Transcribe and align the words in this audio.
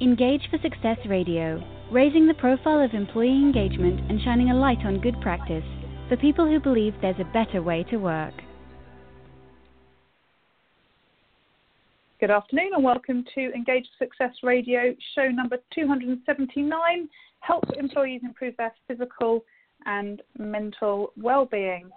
Engage 0.00 0.42
for 0.50 0.58
Success 0.58 0.98
Radio, 1.08 1.62
raising 1.92 2.26
the 2.26 2.34
profile 2.34 2.82
of 2.82 2.94
employee 2.94 3.28
engagement 3.28 4.00
and 4.10 4.20
shining 4.22 4.50
a 4.50 4.54
light 4.54 4.84
on 4.84 5.00
good 5.00 5.14
practice 5.20 5.62
for 6.08 6.16
people 6.16 6.46
who 6.46 6.58
believe 6.58 6.94
there's 7.00 7.20
a 7.20 7.32
better 7.32 7.62
way 7.62 7.84
to 7.84 7.98
work. 7.98 8.34
Good 12.18 12.32
afternoon 12.32 12.70
and 12.74 12.82
welcome 12.82 13.24
to 13.36 13.52
Engage 13.54 13.86
for 13.96 14.06
Success 14.06 14.34
Radio, 14.42 14.96
show 15.14 15.28
number 15.28 15.58
279 15.72 17.08
Help 17.38 17.64
Employees 17.78 18.22
Improve 18.24 18.56
Their 18.56 18.74
Physical 18.88 19.44
and 19.86 20.22
Mental 20.36 21.12
Wellbeing. 21.16 21.88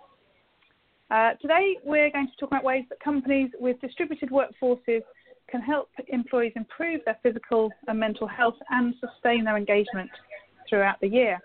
Uh, 1.09 1.31
today, 1.41 1.77
we're 1.83 2.11
going 2.11 2.27
to 2.27 2.33
talk 2.39 2.51
about 2.51 2.63
ways 2.63 2.83
that 2.89 2.99
companies 2.99 3.49
with 3.59 3.81
distributed 3.81 4.29
workforces 4.29 5.01
can 5.49 5.61
help 5.61 5.89
employees 6.09 6.53
improve 6.55 7.01
their 7.05 7.17
physical 7.23 7.71
and 7.87 7.99
mental 7.99 8.27
health 8.27 8.55
and 8.69 8.93
sustain 8.99 9.43
their 9.43 9.57
engagement 9.57 10.09
throughout 10.69 10.99
the 11.01 11.07
year. 11.07 11.39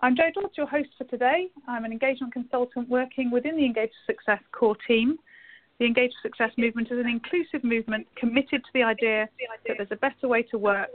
I'm 0.00 0.16
Jo 0.16 0.24
Dodds, 0.34 0.54
your 0.56 0.66
host 0.66 0.88
for 0.98 1.04
today. 1.04 1.48
I'm 1.66 1.84
an 1.84 1.92
engagement 1.92 2.32
consultant 2.32 2.88
working 2.88 3.30
within 3.30 3.56
the 3.56 3.64
Engage 3.64 3.92
Success 4.06 4.40
core 4.52 4.76
team. 4.86 5.16
The 5.78 5.86
Engage 5.86 6.12
Success 6.22 6.50
movement 6.58 6.88
is 6.90 6.98
an 6.98 7.08
inclusive 7.08 7.64
movement 7.64 8.06
committed 8.16 8.62
to 8.64 8.70
the 8.74 8.82
idea 8.82 9.28
that 9.66 9.76
there's 9.78 9.88
a 9.90 9.96
better 9.96 10.28
way 10.28 10.42
to 10.42 10.58
work 10.58 10.88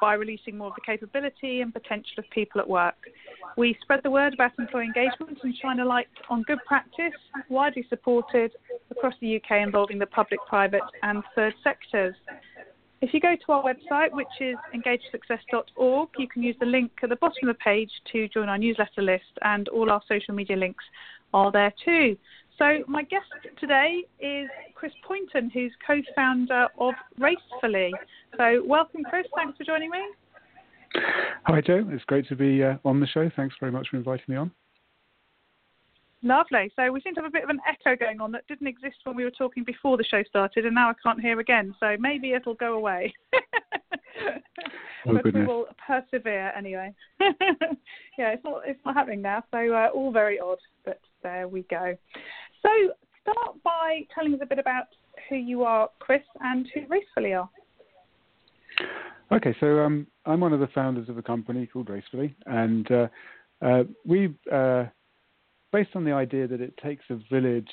by 0.00 0.14
releasing 0.14 0.56
more 0.58 0.68
of 0.68 0.74
the 0.74 0.80
capability 0.80 1.60
and 1.60 1.72
potential 1.72 2.14
of 2.18 2.24
people 2.30 2.60
at 2.60 2.68
work. 2.68 2.96
We 3.56 3.76
spread 3.80 4.00
the 4.02 4.10
word 4.10 4.34
about 4.34 4.52
employee 4.58 4.84
engagement 4.84 5.38
and 5.42 5.54
shine 5.56 5.80
a 5.80 5.84
light 5.84 6.08
on 6.28 6.42
good 6.42 6.58
practice, 6.66 7.14
widely 7.48 7.86
supported 7.88 8.52
across 8.90 9.14
the 9.20 9.36
UK, 9.36 9.62
involving 9.62 9.98
the 9.98 10.06
public, 10.06 10.40
private, 10.48 10.82
and 11.02 11.22
third 11.34 11.54
sectors. 11.64 12.14
If 13.02 13.12
you 13.12 13.20
go 13.20 13.36
to 13.36 13.52
our 13.52 13.62
website, 13.62 14.12
which 14.12 14.26
is 14.40 14.56
engagesuccess.org, 14.74 16.08
you 16.18 16.28
can 16.28 16.42
use 16.42 16.56
the 16.58 16.66
link 16.66 16.92
at 17.02 17.10
the 17.10 17.16
bottom 17.16 17.48
of 17.48 17.54
the 17.54 17.62
page 17.62 17.90
to 18.12 18.26
join 18.28 18.48
our 18.48 18.58
newsletter 18.58 19.02
list, 19.02 19.38
and 19.42 19.68
all 19.68 19.90
our 19.90 20.02
social 20.08 20.34
media 20.34 20.56
links 20.56 20.84
are 21.34 21.52
there 21.52 21.72
too. 21.84 22.16
So, 22.58 22.78
my 22.88 23.02
guest 23.02 23.26
today 23.60 24.04
is 24.18 24.48
Chris 24.74 24.92
Pointon, 25.06 25.50
who's 25.52 25.72
co 25.86 26.00
founder 26.14 26.68
of 26.78 26.94
Racefully. 27.18 27.92
So, 28.36 28.62
welcome, 28.64 29.02
Chris. 29.04 29.26
Thanks 29.36 29.58
for 29.58 29.64
joining 29.64 29.90
me. 29.90 29.98
Hi, 31.44 31.60
Jo. 31.60 31.86
It's 31.90 32.04
great 32.04 32.26
to 32.28 32.36
be 32.36 32.64
uh, 32.64 32.76
on 32.84 33.00
the 33.00 33.06
show. 33.06 33.30
Thanks 33.36 33.54
very 33.60 33.72
much 33.72 33.88
for 33.90 33.98
inviting 33.98 34.24
me 34.28 34.36
on. 34.36 34.50
Lovely. 36.22 36.72
So 36.74 36.90
we 36.90 37.00
seem 37.02 37.14
to 37.14 37.20
have 37.20 37.28
a 37.28 37.32
bit 37.32 37.44
of 37.44 37.50
an 37.50 37.60
echo 37.68 37.94
going 37.94 38.20
on 38.20 38.32
that 38.32 38.46
didn't 38.48 38.66
exist 38.66 38.96
when 39.04 39.16
we 39.16 39.24
were 39.24 39.30
talking 39.30 39.62
before 39.62 39.96
the 39.96 40.04
show 40.04 40.22
started, 40.28 40.64
and 40.64 40.74
now 40.74 40.90
I 40.90 40.94
can't 41.02 41.20
hear 41.20 41.38
again. 41.40 41.74
So 41.78 41.96
maybe 42.00 42.32
it'll 42.32 42.54
go 42.54 42.74
away. 42.74 43.14
oh, 45.06 45.12
but 45.22 45.32
we 45.32 45.44
will 45.44 45.66
persevere 45.86 46.52
anyway. 46.56 46.94
yeah, 47.20 48.30
it's 48.30 48.42
not 48.44 48.62
it's 48.66 48.80
not 48.84 48.96
happening 48.96 49.22
now, 49.22 49.44
so 49.52 49.72
uh, 49.72 49.88
all 49.94 50.10
very 50.10 50.40
odd, 50.40 50.58
but 50.84 51.00
there 51.26 51.48
we 51.48 51.62
go. 51.68 51.96
So 52.62 52.68
start 53.22 53.56
by 53.64 54.02
telling 54.14 54.34
us 54.34 54.40
a 54.42 54.46
bit 54.46 54.60
about 54.60 54.86
who 55.28 55.34
you 55.36 55.64
are, 55.64 55.90
Chris, 55.98 56.22
and 56.40 56.68
who 56.72 56.82
Racefully 56.88 57.34
are. 57.34 57.50
Okay, 59.32 59.54
so 59.58 59.80
um, 59.80 60.06
I'm 60.24 60.38
one 60.38 60.52
of 60.52 60.60
the 60.60 60.68
founders 60.68 61.08
of 61.08 61.18
a 61.18 61.22
company 61.22 61.66
called 61.66 61.88
Racefully, 61.90 62.36
and 62.46 62.88
uh, 62.92 63.08
uh, 63.60 63.82
we, 64.04 64.34
uh, 64.52 64.84
based 65.72 65.90
on 65.96 66.04
the 66.04 66.12
idea 66.12 66.46
that 66.46 66.60
it 66.60 66.76
takes 66.76 67.04
a 67.10 67.18
village 67.28 67.70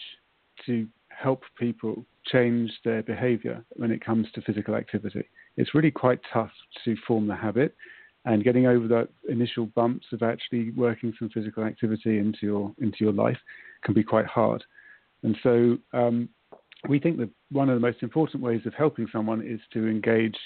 to 0.66 0.88
help 1.10 1.44
people 1.60 2.04
change 2.26 2.72
their 2.84 3.04
behaviour 3.04 3.64
when 3.74 3.92
it 3.92 4.04
comes 4.04 4.26
to 4.34 4.42
physical 4.42 4.74
activity. 4.74 5.26
It's 5.58 5.76
really 5.76 5.92
quite 5.92 6.20
tough 6.34 6.52
to 6.86 6.96
form 7.08 7.28
the 7.28 7.36
habit, 7.36 7.76
and 8.26 8.44
getting 8.44 8.68
over 8.68 8.88
that 8.88 9.10
initial 9.30 9.66
bumps 9.68 10.06
of 10.14 10.24
actually 10.24 10.72
working 10.72 11.14
some 11.20 11.30
physical 11.30 11.64
activity 11.64 12.20
into 12.20 12.40
your 12.42 12.74
into 12.80 12.98
your 13.00 13.14
life 13.14 13.38
can 13.84 13.94
be 13.94 14.04
quite 14.04 14.26
hard. 14.26 14.64
And 15.24 15.38
so 15.44 15.78
um, 15.94 16.30
we 16.88 17.00
think 17.00 17.18
that 17.18 17.30
one 17.52 17.70
of 17.70 17.76
the 17.76 17.82
most 17.82 18.04
important 18.04 18.44
ways 18.44 18.62
of 18.66 18.74
helping 18.74 19.08
someone 19.12 19.42
is 19.42 19.60
to 19.74 19.88
engage 19.88 20.38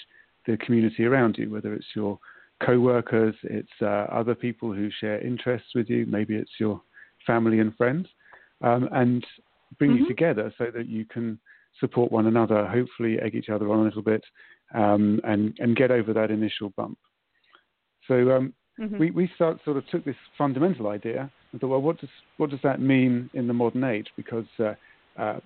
the 0.46 0.56
community 0.58 1.04
around 1.04 1.36
you, 1.38 1.50
whether 1.50 1.74
it's 1.74 1.86
your 1.94 2.18
co-workers, 2.64 3.34
it's 3.44 3.68
uh, 3.82 4.06
other 4.10 4.34
people 4.34 4.72
who 4.72 4.88
share 5.00 5.20
interests 5.20 5.68
with 5.74 5.88
you, 5.88 6.06
maybe 6.06 6.34
it's 6.34 6.50
your 6.58 6.80
family 7.26 7.60
and 7.60 7.76
friends, 7.76 8.08
um, 8.62 8.88
and 8.92 9.24
bring 9.78 9.92
mm-hmm. 9.92 10.02
you 10.02 10.08
together 10.08 10.52
so 10.58 10.66
that 10.74 10.88
you 10.88 11.04
can 11.04 11.38
support 11.78 12.10
one 12.10 12.26
another, 12.26 12.66
hopefully 12.66 13.18
egg 13.20 13.34
each 13.34 13.48
other 13.48 13.70
on 13.70 13.80
a 13.80 13.82
little 13.82 14.02
bit, 14.02 14.24
um, 14.74 15.20
and 15.24 15.56
and 15.60 15.76
get 15.76 15.90
over 15.90 16.12
that 16.12 16.30
initial 16.30 16.70
bump. 16.70 16.98
So 18.08 18.36
um, 18.36 18.54
mm-hmm. 18.80 18.98
we 18.98 19.10
we 19.10 19.30
start, 19.34 19.58
sort 19.64 19.76
of 19.76 19.86
took 19.88 20.04
this 20.04 20.16
fundamental 20.36 20.88
idea 20.88 21.30
and 21.52 21.60
thought, 21.60 21.68
well, 21.68 21.82
what 21.82 22.00
does 22.00 22.10
what 22.38 22.50
does 22.50 22.60
that 22.64 22.80
mean 22.80 23.30
in 23.34 23.46
the 23.46 23.54
modern 23.54 23.84
age? 23.84 24.08
Because 24.16 24.46
uh, 24.58 24.74
uh, 25.20 25.40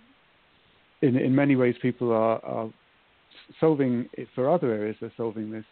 in 1.03 1.17
in 1.17 1.35
many 1.35 1.57
ways, 1.57 1.75
people 1.83 2.13
are, 2.13 2.43
are 2.45 2.71
solving 3.61 4.09
it 4.15 4.29
for 4.35 4.51
other 4.51 4.73
areas. 4.73 4.97
They're 5.01 5.13
solving 5.17 5.51
this 5.51 5.65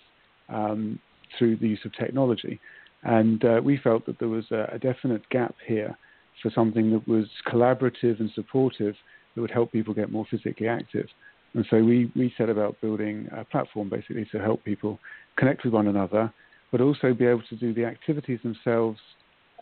um, 0.49 0.99
through 1.39 1.57
the 1.57 1.69
use 1.69 1.81
of 1.85 1.95
technology, 1.95 2.61
and 3.05 3.45
uh, 3.45 3.61
we 3.63 3.79
felt 3.79 4.05
that 4.07 4.19
there 4.19 4.29
was 4.29 4.45
a, 4.51 4.69
a, 4.73 4.79
definite 4.79 5.27
gap 5.31 5.55
here 5.67 5.97
for 6.43 6.51
something 6.51 6.91
that 6.91 7.07
was 7.07 7.27
collaborative 7.47 8.21
and 8.21 8.31
supportive 8.35 8.95
that 9.35 9.41
would 9.41 9.51
help 9.51 9.73
people 9.73 9.95
get 9.95 10.11
more 10.11 10.27
physically 10.31 10.69
active. 10.69 11.07
And 11.55 11.67
so 11.69 11.83
we, 11.83 12.11
we 12.15 12.33
set 12.39 12.49
about 12.49 12.81
building 12.81 13.29
a 13.37 13.45
platform 13.45 13.89
basically 13.89 14.27
to 14.33 14.39
help 14.39 14.65
people 14.65 14.99
connect 15.37 15.65
with 15.65 15.73
one 15.73 15.89
another, 15.89 16.33
but 16.73 16.81
also 16.81 17.13
be 17.13 17.27
able 17.27 17.43
to 17.49 17.57
do 17.57 17.75
the 17.75 17.85
activities 17.85 18.41
themselves 18.43 18.99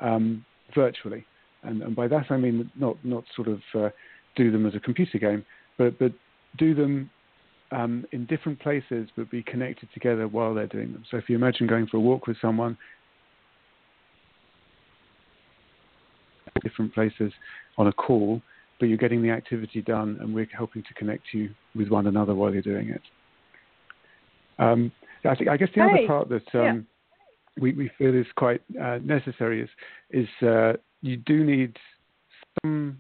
um, 0.01 0.45
virtually. 0.75 1.25
And, 1.63 1.83
and, 1.83 1.97
by 1.97 2.07
that 2.09 2.27
I 2.31 2.37
mean 2.37 2.71
not 2.77 2.97
not 3.05 3.25
sort 3.35 3.49
of 3.49 3.61
uh, 3.75 3.89
do 4.37 4.53
them 4.53 4.67
as 4.67 4.75
a 4.75 4.81
computer 4.81 5.19
game, 5.19 5.45
but 5.77 5.99
but 5.99 6.13
do 6.57 6.75
them 6.75 7.11
um, 7.73 8.07
in 8.13 8.27
different 8.27 8.61
places, 8.61 9.09
but 9.17 9.31
be 9.31 9.43
connected 9.43 9.89
together 9.93 10.29
while 10.29 10.55
they're 10.55 10.67
doing 10.67 10.93
them. 10.93 11.05
So 11.11 11.17
if 11.17 11.29
you 11.29 11.37
imagine 11.37 11.67
going 11.67 11.87
for 11.87 11.97
a 11.97 12.01
walk 12.01 12.27
with 12.27 12.37
someone, 12.41 12.79
different 16.63 16.95
places 16.95 17.33
on 17.77 17.89
a 17.89 17.93
call, 17.93 18.41
but 18.81 18.87
you're 18.87 18.99
getting 18.99 19.23
the 19.23 19.31
activity 19.31 19.83
done, 19.83 20.19
and 20.21 20.35
we're 20.35 20.49
helping 20.57 20.83
to 20.83 20.95
connect 20.95 21.25
you 21.33 21.51
with 21.75 21.89
one 21.89 22.07
another 22.07 22.35
while 22.35 22.53
you're 22.53 22.63
doing 22.63 22.91
it. 22.91 23.03
Um, 24.59 24.93
I, 25.25 25.35
think, 25.35 25.51
I 25.51 25.57
guess 25.57 25.69
the 25.75 25.83
hey. 25.83 26.05
other 26.05 26.07
part 26.07 26.29
that 26.29 26.59
um. 26.59 26.87
We, 27.59 27.73
we 27.73 27.91
feel 27.99 28.15
is 28.15 28.27
quite 28.37 28.63
uh, 28.81 28.99
necessary 29.03 29.63
is 29.63 29.71
is 30.11 30.47
uh, 30.47 30.73
you 31.03 31.17
do 31.17 31.45
need 31.45 31.77
some 32.63 32.99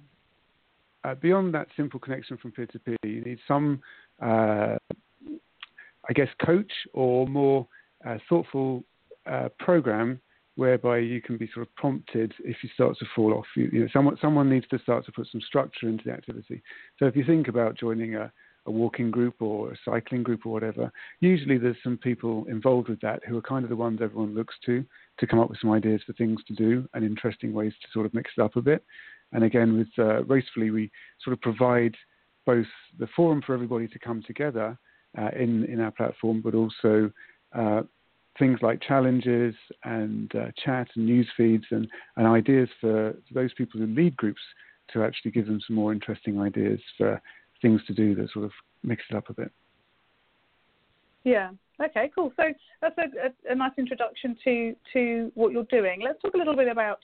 uh, 1.04 1.14
beyond 1.14 1.54
that 1.54 1.68
simple 1.76 2.00
connection 2.00 2.36
from 2.36 2.52
peer 2.52 2.66
to 2.66 2.78
peer. 2.78 2.96
You 3.02 3.22
need 3.22 3.38
some, 3.46 3.80
uh, 4.22 4.76
I 6.08 6.12
guess, 6.14 6.28
coach 6.44 6.72
or 6.92 7.26
more 7.26 7.66
uh, 8.06 8.18
thoughtful 8.28 8.84
uh, 9.26 9.48
program 9.58 10.20
whereby 10.56 10.98
you 10.98 11.22
can 11.22 11.36
be 11.36 11.48
sort 11.54 11.66
of 11.66 11.74
prompted 11.76 12.34
if 12.40 12.56
you 12.62 12.68
start 12.74 12.98
to 12.98 13.06
fall 13.14 13.32
off. 13.32 13.46
You, 13.54 13.70
you 13.72 13.80
know, 13.82 13.88
someone 13.92 14.16
someone 14.20 14.50
needs 14.50 14.66
to 14.68 14.78
start 14.80 15.06
to 15.06 15.12
put 15.12 15.28
some 15.30 15.40
structure 15.40 15.88
into 15.88 16.04
the 16.04 16.12
activity. 16.12 16.62
So 16.98 17.06
if 17.06 17.14
you 17.14 17.24
think 17.24 17.48
about 17.48 17.78
joining 17.78 18.16
a 18.16 18.32
a 18.66 18.70
walking 18.70 19.10
group 19.10 19.40
or 19.40 19.72
a 19.72 19.76
cycling 19.84 20.22
group 20.22 20.44
or 20.44 20.52
whatever, 20.52 20.92
usually 21.20 21.58
there's 21.58 21.76
some 21.82 21.96
people 21.96 22.44
involved 22.48 22.88
with 22.88 23.00
that 23.00 23.22
who 23.26 23.36
are 23.36 23.42
kind 23.42 23.64
of 23.64 23.70
the 23.70 23.76
ones 23.76 24.00
everyone 24.02 24.34
looks 24.34 24.54
to 24.66 24.84
to 25.18 25.26
come 25.26 25.38
up 25.38 25.48
with 25.48 25.58
some 25.60 25.70
ideas 25.70 26.00
for 26.06 26.12
things 26.14 26.40
to 26.46 26.54
do 26.54 26.88
and 26.94 27.04
interesting 27.04 27.52
ways 27.52 27.72
to 27.80 27.88
sort 27.92 28.06
of 28.06 28.14
mix 28.14 28.30
it 28.36 28.42
up 28.42 28.56
a 28.56 28.62
bit. 28.62 28.84
And 29.32 29.44
again, 29.44 29.76
with 29.76 29.88
uh, 29.98 30.24
Racefully, 30.24 30.70
we 30.70 30.90
sort 31.22 31.34
of 31.34 31.40
provide 31.40 31.94
both 32.46 32.66
the 32.98 33.08
forum 33.14 33.42
for 33.44 33.54
everybody 33.54 33.88
to 33.88 33.98
come 33.98 34.22
together 34.26 34.78
uh, 35.18 35.30
in 35.36 35.64
in 35.64 35.80
our 35.80 35.90
platform, 35.90 36.40
but 36.42 36.54
also 36.54 37.10
uh, 37.54 37.82
things 38.38 38.58
like 38.62 38.80
challenges 38.80 39.54
and 39.84 40.34
uh, 40.34 40.46
chat 40.64 40.88
and 40.94 41.06
news 41.06 41.28
feeds 41.36 41.64
and, 41.70 41.88
and 42.16 42.26
ideas 42.26 42.68
for, 42.80 43.12
for 43.26 43.34
those 43.34 43.52
people 43.54 43.80
who 43.80 43.86
lead 43.86 44.16
groups 44.16 44.40
to 44.92 45.02
actually 45.02 45.30
give 45.30 45.46
them 45.46 45.60
some 45.66 45.76
more 45.76 45.92
interesting 45.92 46.40
ideas 46.40 46.80
for 46.96 47.20
things 47.62 47.80
to 47.86 47.94
do 47.94 48.14
that 48.16 48.30
sort 48.32 48.44
of 48.44 48.52
mix 48.82 49.02
it 49.10 49.16
up 49.16 49.30
a 49.30 49.34
bit. 49.34 49.50
Yeah. 51.24 51.50
Okay. 51.82 52.10
Cool. 52.14 52.32
So 52.36 52.44
that's 52.80 52.96
a, 52.98 53.02
a, 53.02 53.52
a, 53.52 53.54
nice 53.54 53.72
introduction 53.78 54.36
to 54.44 54.74
to 54.92 55.32
what 55.34 55.52
you're 55.52 55.64
doing. 55.64 56.00
Let's 56.02 56.20
talk 56.22 56.34
a 56.34 56.38
little 56.38 56.56
bit 56.56 56.68
about 56.68 57.00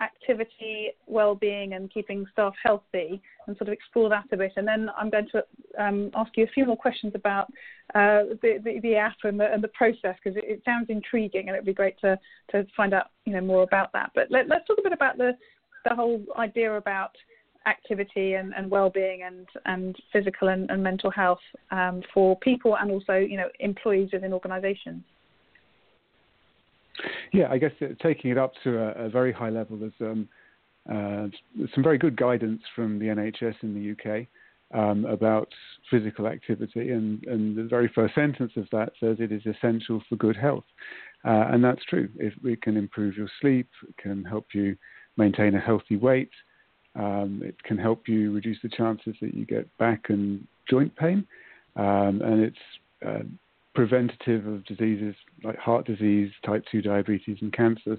activity, 0.00 0.90
well-being, 1.06 1.74
and 1.74 1.92
keeping 1.92 2.24
staff 2.32 2.54
healthy, 2.62 3.20
and 3.46 3.56
sort 3.56 3.68
of 3.68 3.72
explore 3.72 4.08
that 4.08 4.24
a 4.32 4.36
bit. 4.36 4.52
And 4.56 4.66
then 4.66 4.90
I'm 4.96 5.10
going 5.10 5.28
to 5.32 5.44
um, 5.78 6.10
ask 6.14 6.30
you 6.36 6.44
a 6.44 6.48
few 6.48 6.64
more 6.64 6.76
questions 6.76 7.12
about 7.14 7.46
uh, 7.94 8.34
the, 8.42 8.58
the, 8.64 8.80
the 8.82 8.96
app 8.96 9.16
and 9.24 9.38
the, 9.38 9.52
and 9.52 9.62
the 9.62 9.68
process 9.68 10.16
because 10.22 10.36
it, 10.36 10.44
it, 10.46 10.62
sounds 10.64 10.86
intriguing, 10.88 11.48
and 11.48 11.50
it'd 11.54 11.66
be 11.66 11.74
great 11.74 11.98
to 12.00 12.18
to 12.50 12.66
find 12.76 12.94
out 12.94 13.06
you 13.26 13.32
know 13.32 13.40
more 13.40 13.62
about 13.62 13.92
that. 13.92 14.10
But 14.14 14.30
let, 14.30 14.50
us 14.50 14.62
talk 14.66 14.78
a 14.78 14.82
bit 14.82 14.92
about 14.92 15.18
the 15.18 15.32
the 15.84 15.94
whole 15.94 16.22
idea 16.38 16.76
about 16.76 17.12
activity 17.66 18.34
and, 18.34 18.52
and 18.56 18.70
well-being 18.70 19.22
and, 19.22 19.46
and 19.66 19.96
physical 20.12 20.48
and, 20.48 20.70
and 20.70 20.82
mental 20.82 21.10
health 21.10 21.40
um, 21.70 22.02
for 22.12 22.38
people 22.40 22.76
and 22.76 22.90
also 22.90 23.14
you 23.14 23.36
know 23.36 23.48
employees 23.60 24.10
within 24.12 24.32
organisations. 24.32 25.02
Yeah, 27.32 27.48
I 27.50 27.58
guess 27.58 27.72
taking 28.02 28.30
it 28.30 28.38
up 28.38 28.52
to 28.64 28.78
a, 28.78 29.06
a 29.06 29.08
very 29.08 29.32
high 29.32 29.50
level, 29.50 29.78
there's 29.78 29.92
um, 30.00 30.28
uh, 30.90 31.28
some 31.74 31.82
very 31.82 31.98
good 31.98 32.16
guidance 32.16 32.60
from 32.74 32.98
the 32.98 33.06
NHS 33.06 33.54
in 33.62 33.74
the 33.74 33.92
UK 33.92 34.26
um, 34.72 35.04
about 35.04 35.48
physical 35.90 36.26
activity, 36.26 36.90
and, 36.90 37.24
and, 37.24 37.56
the 37.56 37.64
very 37.64 37.90
first 37.94 38.14
sentence 38.14 38.52
of 38.56 38.66
that 38.70 38.92
says 39.00 39.16
it 39.18 39.32
is 39.32 39.42
essential 39.44 40.02
for 40.08 40.16
good 40.16 40.36
health. 40.36 40.64
Uh, 41.24 41.46
and 41.50 41.62
that's 41.62 41.84
true. 41.84 42.08
If 42.16 42.34
it 42.44 42.62
can 42.62 42.76
improve 42.76 43.16
your 43.16 43.28
sleep, 43.40 43.68
it 43.88 43.96
can 43.96 44.24
help 44.24 44.46
you 44.54 44.76
maintain 45.16 45.54
a 45.54 45.60
healthy 45.60 45.96
weight, 45.96 46.30
um, 46.96 47.42
it 47.44 47.62
can 47.62 47.78
help 47.78 48.08
you 48.08 48.32
reduce 48.32 48.58
the 48.62 48.68
chances 48.68 49.14
that 49.20 49.34
you 49.34 49.44
get 49.44 49.66
back 49.78 50.06
and 50.08 50.46
joint 50.68 50.94
pain, 50.96 51.26
um, 51.76 52.20
and 52.22 52.42
it's 52.42 52.56
uh, 53.06 53.22
preventative 53.74 54.46
of 54.46 54.64
diseases 54.66 55.14
like 55.44 55.56
heart 55.56 55.86
disease, 55.86 56.30
type 56.44 56.64
2 56.70 56.82
diabetes, 56.82 57.38
and 57.40 57.52
cancer. 57.52 57.96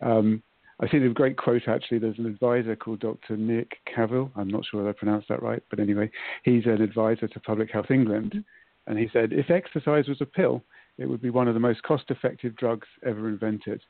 Um, 0.00 0.42
I 0.80 0.88
see 0.88 0.98
a 0.98 1.08
great 1.08 1.36
quote 1.36 1.68
actually. 1.68 1.98
There's 1.98 2.18
an 2.18 2.26
advisor 2.26 2.74
called 2.74 3.00
Dr. 3.00 3.36
Nick 3.36 3.78
Cavill. 3.94 4.30
I'm 4.36 4.48
not 4.48 4.64
sure 4.64 4.80
whether 4.80 4.90
I 4.90 4.98
pronounced 4.98 5.28
that 5.28 5.42
right, 5.42 5.62
but 5.70 5.78
anyway, 5.78 6.10
he's 6.42 6.66
an 6.66 6.82
advisor 6.82 7.28
to 7.28 7.40
Public 7.40 7.70
Health 7.70 7.90
England. 7.90 8.32
Mm-hmm. 8.32 8.90
And 8.90 8.98
he 8.98 9.08
said, 9.12 9.32
if 9.32 9.50
exercise 9.50 10.08
was 10.08 10.20
a 10.20 10.26
pill, 10.26 10.62
it 10.98 11.06
would 11.06 11.22
be 11.22 11.30
one 11.30 11.48
of 11.48 11.54
the 11.54 11.60
most 11.60 11.82
cost 11.84 12.04
effective 12.08 12.56
drugs 12.56 12.86
ever 13.06 13.28
invented. 13.28 13.80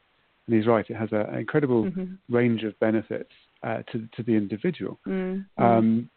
And 0.46 0.56
he's 0.56 0.66
right, 0.66 0.88
it 0.88 0.94
has 0.94 1.08
an 1.10 1.34
incredible 1.34 1.84
mm-hmm. 1.84 2.14
range 2.28 2.62
of 2.64 2.78
benefits 2.80 3.32
uh, 3.64 3.82
to, 3.90 4.08
to 4.16 4.22
the 4.22 4.32
individual. 4.32 4.98
Mm-hmm. 5.06 5.62
Um, 5.62 6.10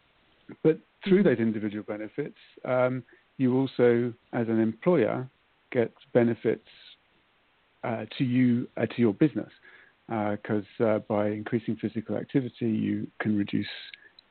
but 0.62 0.78
through 1.04 1.18
mm-hmm. 1.18 1.28
those 1.28 1.38
individual 1.38 1.84
benefits, 1.86 2.38
um, 2.64 3.02
you 3.36 3.56
also, 3.56 4.12
as 4.32 4.48
an 4.48 4.60
employer, 4.60 5.28
get 5.70 5.92
benefits 6.12 6.68
uh, 7.84 8.04
to 8.16 8.24
you, 8.24 8.68
uh, 8.76 8.86
to 8.86 8.94
your 8.98 9.14
business 9.14 9.50
because 10.08 10.64
uh, 10.80 10.84
uh, 10.84 10.98
by 11.00 11.28
increasing 11.28 11.76
physical 11.76 12.16
activity, 12.16 12.66
you 12.66 13.06
can 13.20 13.36
reduce 13.36 13.66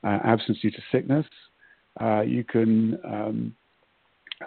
uh, 0.04 0.18
absence 0.24 0.58
due 0.60 0.70
to 0.70 0.82
sickness. 0.90 1.26
Uh, 2.00 2.20
you 2.20 2.42
can 2.44 2.98
um, 3.04 3.54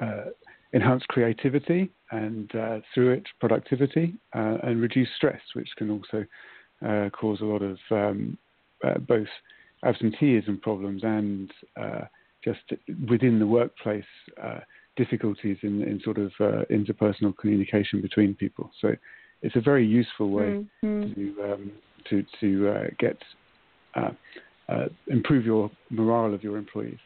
uh, 0.02 0.26
enhance 0.74 1.04
creativity 1.08 1.90
and 2.12 2.52
through 2.94 3.12
it 3.12 3.24
productivity 3.40 4.14
and 4.34 4.82
reduce 4.82 5.08
stress, 5.16 5.42
which 5.54 5.70
can 5.78 5.90
also 5.90 6.26
cause 7.12 7.40
a 7.42 7.46
lot 7.46 7.62
of 7.62 7.78
um, 7.92 8.38
both 9.08 9.28
absenteeism 9.84 10.60
problems 10.60 11.04
and 11.04 11.52
just 12.44 12.60
within 13.10 13.40
the 13.40 13.48
workplace 13.48 14.04
difficulties 14.98 15.58
in, 15.64 15.82
in 15.84 16.00
sort 16.04 16.18
of 16.18 16.32
interpersonal 16.70 17.36
communication 17.38 18.02
between 18.02 18.36
people. 18.36 18.72
So 18.82 18.96
it's 19.42 19.56
a 19.56 19.62
very 19.62 19.86
useful 19.86 20.30
way 20.30 20.66
mm-hmm. 20.84 21.14
to 21.14 21.54
um, 21.54 21.72
to 22.10 22.24
to 22.40 22.70
uh, 22.70 22.84
get 23.00 23.18
uh, 23.96 24.12
uh, 24.70 24.86
improve 25.08 25.46
your 25.46 25.70
morale 25.90 26.34
of 26.34 26.44
your 26.44 26.58
employees. 26.58 27.00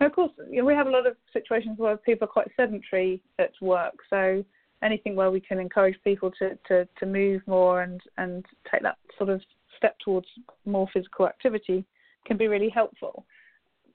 And 0.00 0.06
of 0.08 0.14
course, 0.14 0.32
you 0.50 0.58
know, 0.58 0.64
we 0.64 0.74
have 0.74 0.86
a 0.86 0.90
lot 0.90 1.06
of 1.06 1.16
situations 1.32 1.78
where 1.78 1.96
people 1.96 2.24
are 2.24 2.32
quite 2.32 2.48
sedentary 2.56 3.22
at 3.38 3.52
work. 3.60 3.94
So 4.10 4.44
anything 4.82 5.14
where 5.14 5.30
we 5.30 5.40
can 5.40 5.60
encourage 5.60 5.96
people 6.02 6.32
to, 6.40 6.58
to, 6.66 6.88
to 6.98 7.06
move 7.06 7.42
more 7.46 7.82
and, 7.82 8.00
and 8.18 8.44
take 8.70 8.82
that 8.82 8.96
sort 9.16 9.30
of 9.30 9.40
step 9.82 9.96
towards 10.04 10.28
more 10.64 10.86
physical 10.92 11.26
activity 11.26 11.84
can 12.24 12.36
be 12.36 12.46
really 12.46 12.68
helpful. 12.68 13.26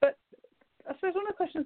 But 0.01 0.17
I 0.87 0.93
suppose 0.95 1.15
one 1.15 1.25
of 1.25 1.29
the 1.29 1.33
questions 1.33 1.65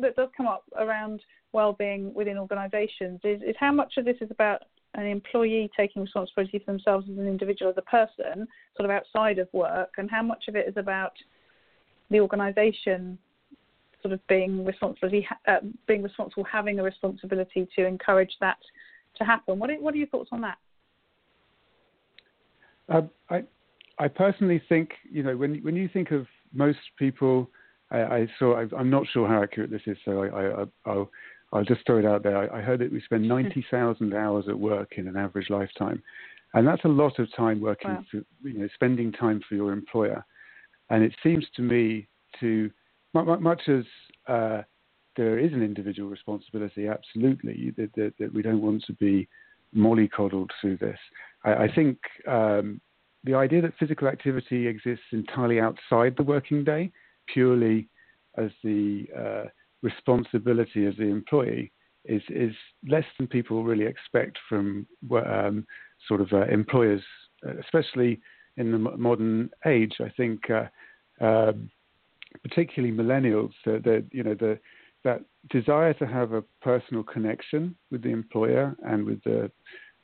that 0.00 0.14
does 0.14 0.28
come 0.36 0.46
up 0.46 0.62
around 0.78 1.20
well-being 1.52 2.14
within 2.14 2.38
organisations 2.38 3.20
is, 3.24 3.42
is 3.42 3.56
how 3.58 3.72
much 3.72 3.94
of 3.96 4.04
this 4.04 4.16
is 4.20 4.30
about 4.30 4.62
an 4.94 5.06
employee 5.06 5.70
taking 5.76 6.02
responsibility 6.02 6.58
for 6.58 6.72
themselves 6.72 7.06
as 7.10 7.18
an 7.18 7.26
individual, 7.26 7.70
as 7.70 7.78
a 7.78 7.82
person, 7.82 8.46
sort 8.76 8.88
of 8.88 8.90
outside 8.90 9.38
of 9.38 9.48
work, 9.52 9.90
and 9.98 10.10
how 10.10 10.22
much 10.22 10.44
of 10.48 10.56
it 10.56 10.68
is 10.68 10.76
about 10.76 11.12
the 12.10 12.20
organisation 12.20 13.18
sort 14.02 14.14
of 14.14 14.24
being 14.28 14.64
responsible, 14.64 15.10
uh, 15.48 15.56
being 15.86 16.02
responsible, 16.02 16.44
having 16.44 16.78
a 16.78 16.82
responsibility 16.82 17.66
to 17.74 17.84
encourage 17.84 18.32
that 18.40 18.58
to 19.16 19.24
happen. 19.24 19.58
What 19.58 19.70
are, 19.70 19.80
what 19.80 19.94
are 19.94 19.96
your 19.96 20.06
thoughts 20.06 20.30
on 20.32 20.40
that? 20.42 20.58
Uh, 22.88 23.02
I 23.30 23.42
I 23.98 24.08
personally 24.08 24.62
think 24.68 24.90
you 25.10 25.22
know 25.22 25.36
when 25.36 25.56
when 25.62 25.76
you 25.76 25.88
think 25.88 26.10
of 26.10 26.26
most 26.52 26.78
people 26.98 27.50
I, 27.90 28.00
I 28.00 28.26
saw. 28.38 28.54
I, 28.56 28.80
am 28.80 28.90
not 28.90 29.06
sure 29.12 29.26
how 29.26 29.42
accurate 29.42 29.70
this 29.70 29.82
is, 29.86 29.96
so 30.04 30.24
I, 30.24 30.66
will 30.90 31.10
I'll 31.52 31.64
just 31.64 31.84
throw 31.86 31.98
it 31.98 32.04
out 32.04 32.22
there. 32.22 32.36
I, 32.36 32.58
I 32.58 32.62
heard 32.62 32.80
that 32.80 32.92
we 32.92 33.00
spend 33.02 33.26
90,000 33.28 34.14
hours 34.14 34.44
at 34.48 34.58
work 34.58 34.92
in 34.96 35.08
an 35.08 35.16
average 35.16 35.50
lifetime, 35.50 36.02
and 36.54 36.66
that's 36.66 36.84
a 36.84 36.88
lot 36.88 37.18
of 37.18 37.34
time 37.34 37.60
working 37.60 37.90
wow. 37.90 38.04
for, 38.10 38.18
you 38.42 38.58
know, 38.58 38.68
spending 38.74 39.12
time 39.12 39.40
for 39.48 39.54
your 39.54 39.72
employer. 39.72 40.24
And 40.90 41.02
it 41.02 41.14
seems 41.22 41.46
to 41.56 41.62
me 41.62 42.08
to 42.40 42.70
much 43.14 43.68
as 43.68 43.84
uh, 44.26 44.62
there 45.16 45.38
is 45.38 45.52
an 45.52 45.62
individual 45.62 46.08
responsibility, 46.08 46.86
absolutely, 46.86 47.72
that, 47.76 47.90
that, 47.96 48.14
that, 48.18 48.32
we 48.32 48.42
don't 48.42 48.62
want 48.62 48.84
to 48.86 48.92
be 48.94 49.28
mollycoddled 49.76 50.48
through 50.60 50.76
this. 50.76 50.98
I, 51.44 51.64
I 51.64 51.74
think 51.74 51.98
um, 52.26 52.80
the 53.24 53.34
idea 53.34 53.62
that 53.62 53.76
physical 53.78 54.08
activity 54.08 54.66
exists 54.66 55.04
entirely 55.12 55.60
outside 55.60 56.14
the 56.16 56.22
working 56.22 56.64
day 56.64 56.92
purely 57.32 57.88
as 58.36 58.50
the 58.62 59.06
uh, 59.16 59.48
responsibility 59.82 60.86
of 60.86 60.96
the 60.96 61.04
employee 61.04 61.72
is 62.04 62.22
is 62.30 62.54
less 62.88 63.04
than 63.18 63.26
people 63.26 63.64
really 63.64 63.84
expect 63.84 64.38
from 64.48 64.86
um, 65.26 65.66
sort 66.06 66.20
of 66.20 66.32
uh, 66.32 66.46
employers, 66.46 67.02
especially 67.60 68.20
in 68.56 68.72
the 68.72 68.78
modern 68.78 69.50
age. 69.66 69.94
I 70.00 70.10
think, 70.16 70.40
uh, 70.50 71.24
um, 71.24 71.70
particularly 72.42 72.94
millennials, 72.96 73.52
that 73.64 74.06
you 74.10 74.22
know 74.22 74.34
the 74.34 74.58
that 75.04 75.22
desire 75.50 75.94
to 75.94 76.06
have 76.06 76.32
a 76.32 76.42
personal 76.62 77.02
connection 77.02 77.76
with 77.90 78.02
the 78.02 78.10
employer 78.10 78.76
and 78.84 79.04
with 79.04 79.22
the 79.24 79.50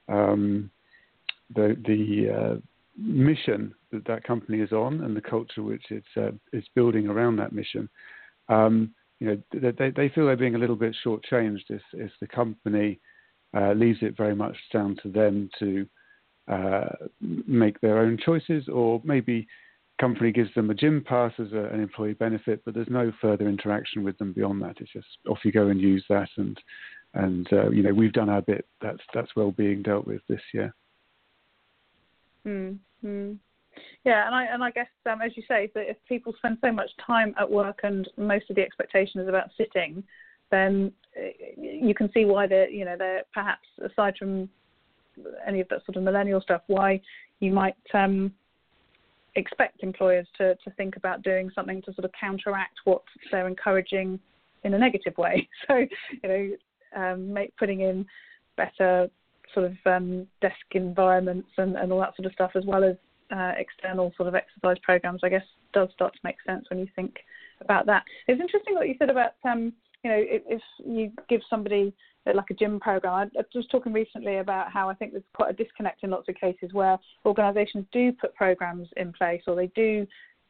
um, 0.08 0.70
the 1.54 1.76
the 1.86 2.30
uh, 2.30 2.60
mission 2.96 3.74
that 3.92 4.06
that 4.06 4.24
company 4.24 4.60
is 4.60 4.72
on 4.72 5.02
and 5.02 5.16
the 5.16 5.20
culture 5.20 5.62
which 5.62 5.84
it's 5.90 6.06
uh, 6.16 6.30
building 6.74 7.08
around 7.08 7.36
that 7.36 7.52
mission. 7.52 7.88
Um, 8.48 8.94
you 9.20 9.28
know, 9.28 9.72
they, 9.72 9.90
they 9.90 10.08
feel 10.08 10.26
they're 10.26 10.36
being 10.36 10.54
a 10.54 10.58
little 10.58 10.76
bit 10.76 10.94
shortchanged 11.04 11.70
if, 11.70 11.82
if 11.92 12.10
the 12.20 12.26
company 12.26 13.00
uh, 13.56 13.72
leaves 13.72 14.00
it 14.02 14.16
very 14.16 14.34
much 14.34 14.56
down 14.72 14.96
to 15.02 15.10
them 15.10 15.48
to 15.58 15.86
uh, 16.48 16.88
make 17.20 17.80
their 17.80 17.98
own 17.98 18.18
choices, 18.22 18.68
or 18.68 19.00
maybe 19.04 19.46
company 20.00 20.32
gives 20.32 20.52
them 20.54 20.70
a 20.70 20.74
gym 20.74 21.02
pass 21.06 21.32
as 21.38 21.52
a, 21.52 21.64
an 21.72 21.80
employee 21.80 22.14
benefit, 22.14 22.60
but 22.64 22.74
there's 22.74 22.88
no 22.90 23.12
further 23.20 23.48
interaction 23.48 24.02
with 24.02 24.18
them 24.18 24.32
beyond 24.32 24.60
that. 24.60 24.76
It's 24.80 24.92
just 24.92 25.06
off 25.28 25.38
you 25.44 25.52
go 25.52 25.68
and 25.68 25.80
use 25.80 26.04
that, 26.08 26.28
and 26.36 26.58
and 27.14 27.50
uh, 27.52 27.70
you 27.70 27.82
know 27.82 27.94
we've 27.94 28.12
done 28.12 28.28
our 28.28 28.42
bit. 28.42 28.66
That's 28.82 29.02
that's 29.14 29.36
well 29.36 29.52
being 29.52 29.82
dealt 29.82 30.06
with 30.06 30.22
this 30.28 30.42
year. 30.52 30.74
Mm-hmm. 32.46 33.32
Yeah, 34.04 34.26
and 34.26 34.34
I 34.34 34.44
and 34.44 34.62
I 34.62 34.70
guess 34.70 34.88
um, 35.10 35.20
as 35.22 35.32
you 35.36 35.42
say, 35.48 35.70
that 35.74 35.90
if 35.90 35.96
people 36.08 36.32
spend 36.38 36.58
so 36.60 36.70
much 36.70 36.90
time 37.04 37.34
at 37.38 37.50
work 37.50 37.80
and 37.82 38.08
most 38.16 38.48
of 38.50 38.56
the 38.56 38.62
expectation 38.62 39.20
is 39.20 39.28
about 39.28 39.50
sitting, 39.56 40.04
then 40.50 40.92
uh, 41.16 41.28
you 41.56 41.94
can 41.94 42.10
see 42.12 42.24
why 42.24 42.46
they're 42.46 42.68
you 42.68 42.84
know 42.84 42.96
they're 42.96 43.22
perhaps 43.32 43.66
aside 43.84 44.14
from 44.18 44.48
any 45.46 45.60
of 45.60 45.68
that 45.68 45.84
sort 45.86 45.96
of 45.96 46.02
millennial 46.02 46.40
stuff, 46.40 46.62
why 46.66 47.00
you 47.40 47.52
might 47.52 47.76
um, 47.94 48.32
expect 49.36 49.82
employers 49.82 50.26
to 50.38 50.54
to 50.56 50.70
think 50.76 50.96
about 50.96 51.22
doing 51.22 51.50
something 51.54 51.82
to 51.82 51.92
sort 51.94 52.04
of 52.04 52.12
counteract 52.18 52.80
what 52.84 53.02
they're 53.30 53.48
encouraging 53.48 54.20
in 54.64 54.74
a 54.74 54.78
negative 54.78 55.16
way. 55.18 55.48
So 55.68 55.86
you 56.22 56.28
know, 56.28 56.50
um, 56.96 57.32
make, 57.32 57.56
putting 57.56 57.80
in 57.80 58.06
better 58.56 59.08
sort 59.54 59.66
of 59.66 59.76
um, 59.86 60.26
desk 60.40 60.56
environments 60.72 61.48
and, 61.56 61.76
and 61.76 61.92
all 61.92 62.00
that 62.00 62.16
sort 62.16 62.26
of 62.26 62.32
stuff, 62.32 62.50
as 62.54 62.64
well 62.66 62.84
as 62.84 62.96
uh, 63.34 63.52
external 63.56 64.12
sort 64.16 64.28
of 64.28 64.34
exercise 64.34 64.76
programs, 64.82 65.20
I 65.22 65.28
guess 65.28 65.44
does 65.72 65.88
start 65.92 66.12
to 66.12 66.20
make 66.24 66.36
sense 66.46 66.66
when 66.70 66.78
you 66.78 66.86
think 66.94 67.16
about 67.60 67.86
that. 67.86 68.04
It's 68.28 68.40
interesting 68.40 68.74
what 68.74 68.88
you 68.88 68.94
said 68.98 69.10
about, 69.10 69.32
um, 69.44 69.72
you 70.02 70.10
know, 70.10 70.18
if, 70.18 70.42
if, 70.46 70.62
you 70.84 71.10
give 71.28 71.40
somebody 71.48 71.94
uh, 72.26 72.32
like 72.34 72.50
a 72.50 72.54
gym 72.54 72.78
program. 72.80 73.14
I, 73.14 73.22
I 73.38 73.44
was 73.54 73.66
talking 73.70 73.92
recently 73.92 74.38
about 74.38 74.70
how 74.70 74.88
I 74.88 74.94
think 74.94 75.12
there's 75.12 75.24
quite 75.34 75.50
a 75.50 75.64
disconnect 75.64 76.04
in 76.04 76.10
lots 76.10 76.28
of 76.28 76.34
cases 76.34 76.72
where 76.72 76.98
organisations 77.24 77.86
do 77.92 78.12
put 78.12 78.34
programs 78.34 78.88
in 78.96 79.12
place 79.12 79.42
or 79.46 79.56
they 79.56 79.68
do 79.68 80.06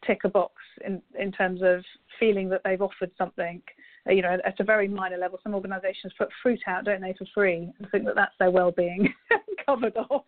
tick 0.06 0.20
a 0.25 0.28
box 0.28 0.54
in, 0.84 1.02
in 1.18 1.32
terms 1.32 1.61
of 1.62 1.84
feeling 2.18 2.49
that 2.49 2.62
they've 2.64 2.82
offered 2.82 3.11
something 3.18 3.62
you 4.06 4.23
know, 4.23 4.37
at 4.44 4.61
a 4.61 4.64
very 4.64 4.87
minor 4.87 5.16
level, 5.16 5.38
some 5.42 5.54
organisations 5.54 6.12
put 6.18 6.28
fruit 6.42 6.61
out, 6.66 6.84
don't 6.84 7.00
they, 7.00 7.14
for 7.16 7.26
free, 7.34 7.73
and 7.78 7.90
think 7.90 8.04
that 8.04 8.14
that's 8.14 8.34
their 8.38 8.50
well-being 8.50 9.12
covered 9.66 9.96
off. 9.96 10.25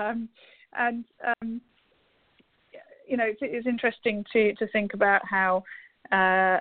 Um, 0.00 0.28
and 0.72 1.04
um, 1.24 1.60
you 3.06 3.16
know, 3.16 3.24
it's, 3.26 3.40
it's, 3.42 3.66
interesting 3.66 4.24
to 4.32 4.54
to 4.54 4.66
think 4.68 4.94
about 4.94 5.22
how 5.24 5.62
uh, 6.10 6.58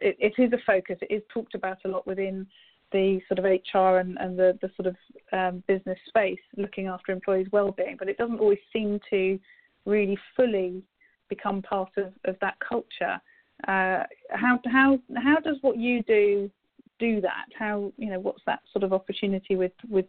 it, 0.00 0.16
it 0.18 0.42
is 0.42 0.52
a 0.52 0.58
focus. 0.66 0.98
It 1.02 1.14
is 1.14 1.22
talked 1.32 1.54
about 1.54 1.78
a 1.84 1.88
lot 1.88 2.06
within 2.06 2.46
the 2.92 3.20
sort 3.28 3.38
of 3.38 3.44
HR 3.44 3.98
and, 3.98 4.16
and 4.18 4.36
the, 4.38 4.58
the 4.60 4.70
sort 4.76 4.86
of 4.86 4.96
um, 5.32 5.62
business 5.68 5.98
space, 6.08 6.40
looking 6.56 6.86
after 6.86 7.12
employees' 7.12 7.46
well-being, 7.52 7.96
but 7.98 8.08
it 8.08 8.18
doesn't 8.18 8.40
always 8.40 8.58
seem 8.72 8.98
to 9.10 9.38
really 9.86 10.18
fully 10.34 10.82
become 11.30 11.62
part 11.62 11.90
of, 11.96 12.12
of 12.24 12.36
that 12.42 12.56
culture. 12.60 13.18
Uh, 13.66 14.04
how 14.30 14.58
how 14.66 14.98
how 15.16 15.36
does 15.36 15.56
what 15.62 15.78
you 15.78 16.02
do 16.02 16.50
do 16.98 17.20
that? 17.22 17.46
How 17.58 17.92
you 17.96 18.10
know 18.10 18.20
what's 18.20 18.42
that 18.46 18.60
sort 18.72 18.84
of 18.84 18.92
opportunity 18.92 19.56
with 19.56 19.72
with 19.88 20.06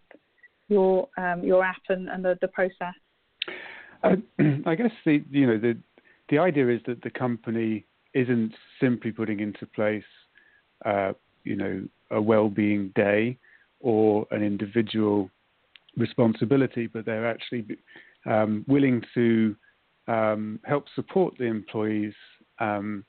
your 0.67 1.07
um, 1.17 1.43
your 1.43 1.63
app 1.63 1.81
and, 1.89 2.09
and 2.09 2.25
the, 2.25 2.37
the 2.41 2.47
process? 2.49 2.95
I, 4.03 4.15
I 4.65 4.75
guess 4.75 4.91
the 5.05 5.23
you 5.29 5.47
know 5.47 5.57
the 5.57 5.77
the 6.29 6.39
idea 6.39 6.69
is 6.69 6.81
that 6.87 7.01
the 7.01 7.09
company 7.09 7.85
isn't 8.13 8.53
simply 8.79 9.11
putting 9.11 9.39
into 9.39 9.65
place 9.65 10.03
uh, 10.85 11.13
you 11.43 11.55
know 11.55 11.87
a 12.11 12.21
well-being 12.21 12.91
day 12.95 13.37
or 13.79 14.27
an 14.31 14.43
individual 14.43 15.29
responsibility, 15.97 16.87
but 16.87 17.05
they're 17.05 17.29
actually 17.29 17.65
um, 18.25 18.63
willing 18.67 19.01
to 19.13 19.55
um, 20.07 20.59
help 20.63 20.85
support 20.95 21.33
the 21.37 21.45
employees 21.45 22.13
um, 22.59 23.05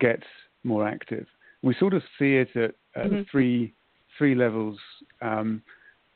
get 0.00 0.22
more 0.64 0.86
active. 0.86 1.26
We 1.62 1.74
sort 1.78 1.94
of 1.94 2.02
see 2.18 2.36
it 2.36 2.48
at, 2.56 2.74
at 2.96 3.10
mm-hmm. 3.10 3.22
three 3.30 3.74
three 4.18 4.34
levels. 4.34 4.78
Um, 5.20 5.62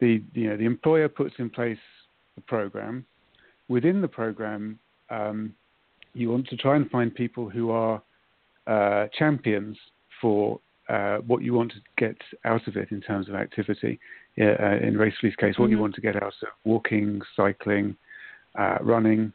the 0.00 0.23
you 0.33 0.50
know 0.50 0.57
the 0.57 0.64
employer 0.64 1.09
puts 1.09 1.35
in 1.38 1.50
place 1.50 1.78
the 2.35 2.40
program. 2.43 3.04
Within 3.69 4.02
the 4.02 4.09
program, 4.09 4.78
um, 5.11 5.54
you 6.12 6.31
want 6.31 6.49
to 6.49 6.57
try 6.57 6.76
and 6.76 6.90
find 6.90 7.14
people 7.14 7.49
who 7.49 7.71
are 7.71 8.02
uh, 8.66 9.07
champions 9.16 9.76
for 10.21 10.61
uh, 10.88 11.19
what 11.19 11.43
you 11.43 11.54
want 11.54 11.73
to 11.73 11.78
get 11.97 12.16
out 12.45 12.66
of 12.66 12.76
it 12.76 12.90
in 12.90 13.00
terms 13.00 13.28
of 13.28 13.35
activity. 13.35 13.99
Uh, 14.38 14.76
in 14.83 14.97
Racefully's 14.99 15.37
case, 15.37 15.59
what 15.59 15.66
mm-hmm. 15.66 15.73
you 15.73 15.78
want 15.78 15.95
to 15.95 16.00
get 16.00 16.16
out 16.16 16.35
of 16.43 16.49
walking, 16.64 17.21
cycling, 17.37 17.97
uh, 18.59 18.78
running, 18.81 19.33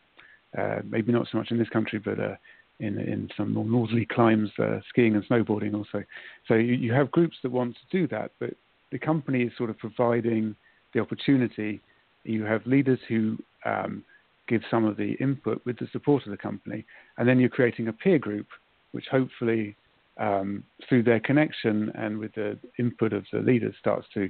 maybe 0.83 1.11
not 1.11 1.27
so 1.31 1.37
much 1.37 1.51
in 1.51 1.57
this 1.57 1.69
country, 1.69 1.99
but 1.99 2.19
uh, 2.19 2.35
in 2.79 2.99
in 2.99 3.29
some 3.35 3.53
more 3.53 3.65
northerly 3.65 4.05
climes, 4.05 4.49
uh, 4.59 4.79
skiing 4.89 5.15
and 5.15 5.23
snowboarding 5.25 5.75
also. 5.75 6.03
So 6.47 6.55
you, 6.55 6.73
you 6.73 6.93
have 6.93 7.11
groups 7.11 7.37
that 7.43 7.51
want 7.51 7.75
to 7.75 7.97
do 7.97 8.07
that, 8.07 8.31
but 8.39 8.51
the 8.91 8.99
company 8.99 9.43
is 9.43 9.51
sort 9.57 9.69
of 9.69 9.77
providing 9.77 10.55
the 10.93 10.99
opportunity. 10.99 11.81
You 12.23 12.43
have 12.43 12.65
leaders 12.65 12.99
who 13.07 13.37
um, 13.65 14.03
give 14.47 14.61
some 14.69 14.85
of 14.85 14.97
the 14.97 15.13
input 15.19 15.61
with 15.65 15.77
the 15.77 15.87
support 15.91 16.25
of 16.25 16.31
the 16.31 16.37
company, 16.37 16.85
and 17.17 17.27
then 17.27 17.39
you're 17.39 17.49
creating 17.49 17.87
a 17.87 17.93
peer 17.93 18.17
group, 18.17 18.47
which 18.91 19.05
hopefully 19.11 19.75
um, 20.17 20.63
through 20.87 21.03
their 21.03 21.19
connection 21.19 21.91
and 21.95 22.17
with 22.17 22.33
the 22.35 22.57
input 22.77 23.13
of 23.13 23.25
the 23.31 23.39
leaders 23.39 23.73
starts 23.79 24.05
to 24.13 24.29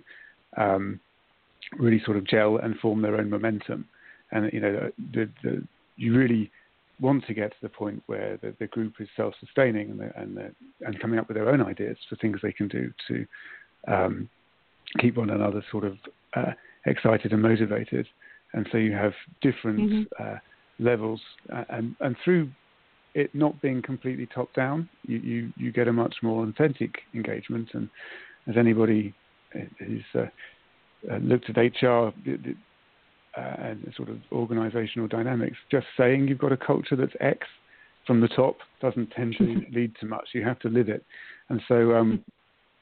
um, 0.58 1.00
really 1.78 2.02
sort 2.06 2.18
of 2.18 2.28
gel 2.28 2.58
and 2.58 2.78
form 2.78 3.02
their 3.02 3.16
own 3.16 3.30
momentum. 3.30 3.88
And 4.32 4.52
you 4.54 4.60
know, 4.60 4.92
the, 5.14 5.30
the, 5.44 5.64
you 6.00 6.18
really 6.18 6.52
want 7.00 7.26
to 7.28 7.34
get 7.34 7.52
to 7.52 7.58
the 7.62 7.70
point 7.70 8.02
where 8.08 8.38
the, 8.42 8.54
the 8.60 8.68
group 8.68 8.94
is 9.00 9.08
self-sustaining 9.16 9.92
and, 9.92 10.02
and, 10.16 10.56
and 10.82 11.00
coming 11.00 11.20
up 11.20 11.28
with 11.28 11.36
their 11.38 11.50
own 11.50 11.62
ideas 11.62 11.98
for 12.10 12.16
things 12.18 12.40
they 12.42 12.52
can 12.52 12.68
do 12.68 12.92
to 13.08 13.26
um, 13.88 14.30
keep 15.00 15.18
one 15.18 15.30
another 15.30 15.64
sort 15.72 15.86
of 15.86 15.98
uh, 16.36 16.52
excited 16.86 17.32
and 17.32 17.42
motivated. 17.42 18.08
And 18.54 18.68
so 18.72 18.78
you 18.78 18.94
have 18.94 19.14
different 19.42 19.80
mm-hmm. 19.80 20.24
uh, 20.24 20.38
levels, 20.80 21.22
uh, 21.54 21.64
and, 21.70 21.96
and 22.00 22.16
through 22.24 22.50
it 23.14 23.34
not 23.34 23.62
being 23.62 23.82
completely 23.82 24.28
top 24.34 24.54
down, 24.54 24.90
you, 25.04 25.18
you, 25.20 25.54
you 25.58 25.72
get 25.72 25.88
a 25.88 25.94
much 25.94 26.16
more 26.22 26.46
authentic 26.46 27.00
engagement. 27.14 27.70
And 27.74 27.90
as 28.48 28.56
anybody 28.58 29.14
who's 29.52 30.04
uh, 30.16 30.26
uh, 31.12 31.18
looked 31.18 31.50
at 31.50 31.58
HR, 31.58 32.08
uh, 32.08 32.12
and 33.60 33.94
sort 33.96 34.10
of 34.10 34.18
organizational 34.32 35.08
dynamics. 35.08 35.58
Just 35.72 35.88
saying 35.98 36.28
you've 36.28 36.40
got 36.40 36.52
a 36.52 36.58
culture 36.58 36.96
that's 36.96 37.14
X 37.20 37.48
from 38.06 38.22
the 38.22 38.28
top 38.28 38.58
doesn't 38.82 39.12
tend 39.12 39.36
to 39.38 39.62
lead 39.72 39.96
to 40.00 40.06
much. 40.06 40.30
You 40.34 40.44
have 40.44 40.60
to 40.60 40.70
live 40.70 40.90
it. 40.90 41.04
And 41.50 41.62
so 41.68 41.96
um, 41.96 42.24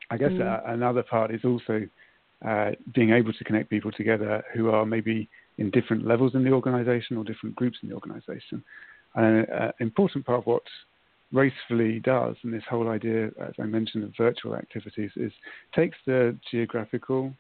I 0.10 0.18
guess 0.18 0.32
mm. 0.32 0.42
uh, 0.42 0.72
another 0.72 1.04
part 1.04 1.34
is 1.34 1.42
also 1.44 1.88
uh, 2.46 2.72
being 2.94 3.12
able 3.12 3.34
to 3.34 3.44
connect 3.44 3.70
people 3.70 3.92
together 3.92 4.44
who 4.54 4.70
are 4.70 4.86
maybe 4.86 5.30
in 5.58 5.72
different 5.72 6.06
levels 6.06 6.36
in 6.36 6.44
the 6.44 6.52
organization 6.52 7.18
or 7.18 7.24
different 7.24 7.56
groups 7.56 7.78
in 7.82 7.90
the 7.90 7.96
organization. 7.96 8.64
And 9.16 9.40
an 9.40 9.46
uh, 9.50 9.72
important 9.80 10.26
part 10.26 10.40
of 10.40 10.46
what 10.46 10.64
Racefully 11.34 12.00
does, 12.00 12.38
and 12.44 12.54
this 12.54 12.64
whole 12.70 12.88
idea, 12.88 13.28
as 13.42 13.54
I 13.60 13.64
mentioned, 13.64 14.06
of 14.06 14.14
virtual 14.18 14.56
activities, 14.56 15.12
is 15.18 15.32
takes 15.76 15.98
the 16.06 16.38
geographical 16.50 17.34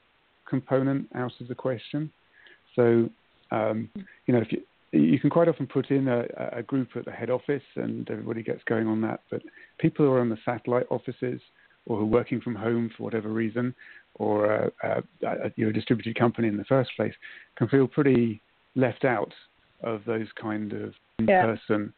component 0.49 1.07
out 1.15 1.31
of 1.39 1.47
the 1.47 1.55
question. 1.55 2.11
So, 2.77 3.09
um, 3.51 3.89
you 4.25 4.33
know, 4.33 4.39
if 4.39 4.51
you, 4.51 4.61
you 4.93 5.19
can 5.19 5.29
quite 5.29 5.49
often 5.49 5.67
put 5.67 5.91
in 5.91 6.07
a, 6.07 6.23
a, 6.53 6.63
group 6.63 6.89
at 6.95 7.03
the 7.03 7.11
head 7.11 7.29
office 7.29 7.63
and 7.75 8.09
everybody 8.09 8.41
gets 8.41 8.63
going 8.63 8.87
on 8.87 9.01
that. 9.01 9.19
But 9.29 9.41
people 9.79 10.05
who 10.05 10.11
are 10.13 10.21
in 10.21 10.29
the 10.29 10.37
satellite 10.45 10.85
offices 10.89 11.41
or 11.85 11.97
who 11.97 12.03
are 12.03 12.05
working 12.05 12.39
from 12.39 12.55
home 12.55 12.89
for 12.95 13.03
whatever 13.03 13.29
reason, 13.29 13.75
or 14.15 14.71
uh, 14.83 15.01
uh, 15.25 15.49
you're 15.55 15.69
a 15.69 15.73
distributed 15.73 16.17
company 16.17 16.47
in 16.47 16.57
the 16.57 16.65
first 16.65 16.89
place, 16.95 17.13
can 17.57 17.67
feel 17.67 17.87
pretty 17.87 18.41
left 18.75 19.05
out 19.05 19.33
of 19.83 20.01
those 20.05 20.27
kind 20.41 20.73
of 20.73 20.93
in-person 21.19 21.93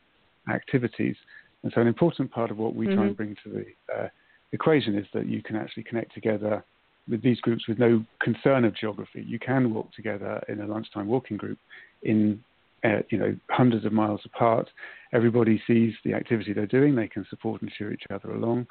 yeah. 0.47 0.53
activities. 0.53 1.15
And 1.63 1.71
so, 1.73 1.81
an 1.81 1.87
important 1.87 2.31
part 2.31 2.51
of 2.51 2.57
what 2.57 2.75
we 2.75 2.85
mm-hmm. 2.85 2.95
try 2.95 3.03
and 3.05 3.17
mm-hmm. 3.17 3.23
bring 3.23 3.35
to 3.43 3.49
the 3.49 3.93
uh, 3.95 4.07
equation 4.51 4.97
is 4.97 5.05
that 5.13 5.27
you 5.27 5.41
can 5.41 5.55
actually 5.55 5.83
connect 5.83 6.13
together 6.13 6.63
with 7.09 7.21
these 7.23 7.39
groups 7.41 7.67
with 7.67 7.79
no 7.79 8.05
concern 8.21 8.65
of 8.65 8.75
geography. 8.75 9.23
You 9.25 9.39
can 9.39 9.73
walk 9.73 9.91
together 9.93 10.41
in 10.47 10.61
a 10.61 10.67
lunchtime 10.67 11.07
walking 11.07 11.37
group 11.37 11.57
in 12.03 12.43
uh, 12.83 12.99
you 13.09 13.17
know 13.17 13.35
hundreds 13.49 13.85
of 13.85 13.93
miles 13.93 14.21
apart. 14.25 14.69
Everybody 15.13 15.61
sees 15.65 15.93
the 16.05 16.13
activity 16.13 16.53
they're 16.53 16.67
doing. 16.67 16.95
They 16.95 17.07
can 17.07 17.25
support 17.29 17.61
and 17.61 17.71
cheer 17.77 17.91
each 17.91 18.03
other 18.11 18.31
along. 18.31 18.67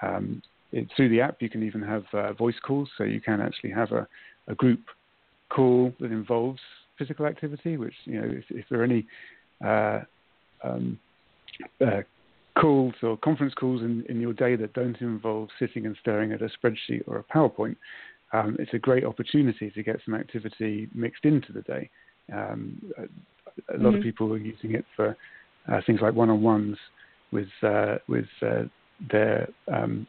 Um, 0.00 0.42
it, 0.70 0.88
through 0.96 1.10
the 1.10 1.20
app, 1.20 1.36
you 1.40 1.50
can 1.50 1.62
even 1.62 1.82
have 1.82 2.04
uh, 2.12 2.32
voice 2.32 2.54
calls, 2.66 2.88
so 2.96 3.04
you 3.04 3.20
can 3.20 3.40
actually 3.40 3.70
have 3.70 3.92
a, 3.92 4.06
a, 4.48 4.54
group 4.54 4.80
call 5.50 5.92
that 6.00 6.10
involves 6.10 6.60
physical 6.96 7.26
activity. 7.26 7.76
Which 7.76 7.94
you 8.04 8.20
know, 8.20 8.26
if, 8.26 8.44
if 8.48 8.64
there 8.70 8.80
are 8.80 8.84
any 8.84 9.06
uh, 9.64 10.00
um, 10.64 10.98
uh, 11.80 12.02
calls 12.58 12.94
or 13.02 13.16
conference 13.16 13.54
calls 13.54 13.82
in, 13.82 14.04
in 14.08 14.20
your 14.20 14.32
day 14.32 14.56
that 14.56 14.72
don't 14.74 15.00
involve 15.00 15.48
sitting 15.58 15.86
and 15.86 15.96
staring 16.00 16.32
at 16.32 16.42
a 16.42 16.48
spreadsheet 16.48 17.02
or 17.06 17.18
a 17.18 17.24
PowerPoint, 17.24 17.76
um, 18.32 18.56
it's 18.58 18.74
a 18.74 18.78
great 18.78 19.04
opportunity 19.04 19.70
to 19.70 19.82
get 19.82 20.00
some 20.04 20.14
activity 20.14 20.88
mixed 20.94 21.24
into 21.24 21.52
the 21.52 21.62
day. 21.62 21.90
Um, 22.32 22.80
a, 22.98 23.02
a, 23.02 23.76
lot 23.76 23.90
mm-hmm. 23.90 23.96
of 23.96 24.02
people 24.02 24.32
are 24.32 24.38
using 24.38 24.74
it 24.74 24.84
for 24.96 25.16
uh, 25.70 25.80
things 25.86 26.00
like 26.00 26.14
one-on-ones 26.14 26.76
with 27.30 27.48
uh, 27.62 27.96
with 28.08 28.26
uh, 28.42 28.62
their 29.10 29.48
um, 29.72 30.06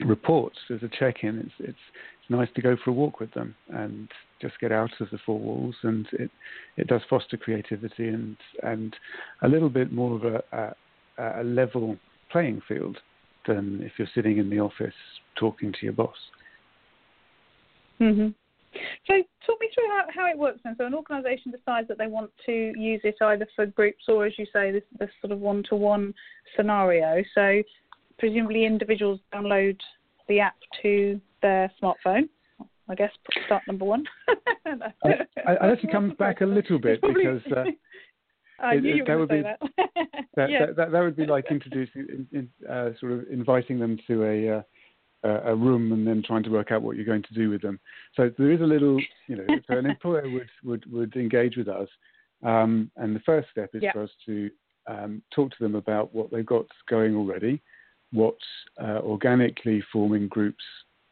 reports 0.00 0.58
as 0.70 0.82
a 0.82 0.88
check-in. 0.98 1.38
It's, 1.38 1.54
it's 1.58 1.78
it's 2.20 2.30
nice 2.30 2.48
to 2.56 2.62
go 2.62 2.76
for 2.84 2.90
a 2.90 2.94
walk 2.94 3.20
with 3.20 3.32
them 3.34 3.54
and 3.68 4.08
just 4.42 4.58
get 4.60 4.72
out 4.72 4.90
of 5.00 5.08
the 5.10 5.18
four 5.24 5.38
walls, 5.38 5.76
and 5.82 6.06
it 6.12 6.30
it 6.76 6.88
does 6.88 7.02
foster 7.08 7.36
creativity 7.36 8.08
and 8.08 8.36
and 8.62 8.96
a 9.42 9.48
little 9.48 9.70
bit 9.70 9.92
more 9.92 10.16
of 10.16 10.24
a, 10.24 10.42
a 10.52 10.74
a 11.18 11.44
level 11.44 11.96
playing 12.30 12.62
field 12.66 12.98
than 13.46 13.80
if 13.82 13.92
you're 13.98 14.08
sitting 14.14 14.38
in 14.38 14.50
the 14.50 14.58
office 14.58 14.94
talking 15.38 15.72
to 15.72 15.78
your 15.82 15.92
boss. 15.92 16.16
Mm-hmm. 18.00 18.28
So, 19.06 19.14
talk 19.46 19.58
me 19.60 19.70
through 19.72 19.88
how, 19.88 20.04
how 20.14 20.30
it 20.30 20.36
works 20.36 20.60
then. 20.62 20.74
So, 20.76 20.84
an 20.84 20.94
organisation 20.94 21.50
decides 21.50 21.88
that 21.88 21.96
they 21.96 22.08
want 22.08 22.30
to 22.44 22.72
use 22.76 23.00
it 23.04 23.14
either 23.22 23.46
for 23.56 23.64
groups 23.66 24.04
or, 24.08 24.26
as 24.26 24.32
you 24.36 24.46
say, 24.52 24.70
this, 24.70 24.82
this 24.98 25.08
sort 25.22 25.32
of 25.32 25.38
one 25.38 25.62
to 25.70 25.76
one 25.76 26.12
scenario. 26.56 27.22
So, 27.34 27.62
presumably, 28.18 28.66
individuals 28.66 29.20
download 29.32 29.78
the 30.28 30.40
app 30.40 30.56
to 30.82 31.20
their 31.40 31.72
smartphone. 31.82 32.28
I 32.88 32.94
guess 32.94 33.10
start 33.46 33.62
number 33.66 33.84
one. 33.84 34.04
I, 34.66 35.08
I, 35.46 35.56
I 35.62 35.66
have 35.68 35.80
to 35.80 35.90
come 35.90 36.10
back 36.18 36.40
a 36.40 36.46
little 36.46 36.78
bit 36.78 37.00
because 37.00 37.40
uh, 37.56 37.64
I 38.58 38.74
it, 38.74 38.84
you 38.84 38.98
were 38.98 39.04
going 39.04 39.28
to 39.28 39.34
say 39.34 39.42
that. 39.42 39.60
that, 40.36 40.50
yeah. 40.50 40.66
that, 40.66 40.76
that, 40.76 40.92
that, 40.92 41.00
would 41.00 41.16
be 41.16 41.26
like 41.26 41.46
introducing, 41.50 42.26
in, 42.32 42.48
in, 42.60 42.68
uh, 42.68 42.90
sort 43.00 43.12
of 43.12 43.24
inviting 43.30 43.78
them 43.78 43.98
to 44.06 44.24
a, 44.24 44.58
uh, 44.58 44.62
a 45.44 45.54
room 45.54 45.92
and 45.92 46.06
then 46.06 46.22
trying 46.26 46.42
to 46.44 46.50
work 46.50 46.72
out 46.72 46.82
what 46.82 46.96
you're 46.96 47.04
going 47.04 47.22
to 47.22 47.34
do 47.34 47.50
with 47.50 47.62
them. 47.62 47.80
So 48.14 48.30
there 48.38 48.52
is 48.52 48.60
a 48.60 48.64
little, 48.64 49.00
you 49.26 49.36
know, 49.36 49.46
so 49.66 49.78
an 49.78 49.86
employer 49.86 50.28
would, 50.30 50.48
would, 50.64 50.92
would 50.92 51.16
engage 51.16 51.56
with 51.56 51.68
us. 51.68 51.88
Um, 52.42 52.90
and 52.96 53.16
the 53.16 53.20
first 53.20 53.48
step 53.50 53.70
is 53.74 53.82
yeah. 53.82 53.92
for 53.92 54.02
us 54.02 54.10
to 54.26 54.50
um, 54.86 55.22
talk 55.34 55.50
to 55.50 55.56
them 55.60 55.74
about 55.74 56.14
what 56.14 56.30
they've 56.30 56.46
got 56.46 56.66
going 56.88 57.16
already, 57.16 57.62
what 58.12 58.36
uh, 58.80 59.00
organically 59.00 59.82
forming 59.92 60.28
groups 60.28 60.62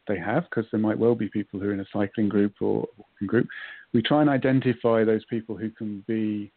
they 0.07 0.17
have, 0.17 0.43
because 0.43 0.65
there 0.71 0.79
might 0.79 0.99
well 0.99 1.15
be 1.15 1.27
people 1.29 1.59
who 1.59 1.69
are 1.69 1.73
in 1.73 1.79
a 1.79 1.85
cycling 1.91 2.29
group 2.29 2.53
or 2.61 2.87
walking 2.97 3.27
group. 3.27 3.47
We 3.93 4.01
try 4.01 4.21
and 4.21 4.29
identify 4.29 5.03
those 5.03 5.25
people 5.25 5.57
who 5.57 5.69
can 5.71 6.03
be 6.07 6.51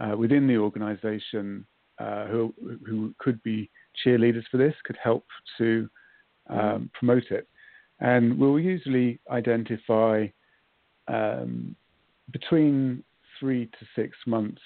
uh, 0.00 0.16
within 0.16 0.46
the 0.46 0.56
organisation 0.56 1.66
uh, 1.98 2.26
who 2.26 2.52
who 2.86 3.14
could 3.18 3.42
be 3.42 3.70
cheerleaders 4.04 4.44
for 4.50 4.58
this 4.58 4.74
could 4.84 4.98
help 5.02 5.24
to 5.58 5.88
um, 6.50 6.90
promote 6.94 7.24
it, 7.30 7.48
and 8.00 8.38
we'll 8.38 8.60
usually 8.60 9.18
identify 9.30 10.26
um, 11.08 11.74
between 12.32 13.02
three 13.40 13.66
to 13.66 13.86
six 13.94 14.16
months 14.26 14.60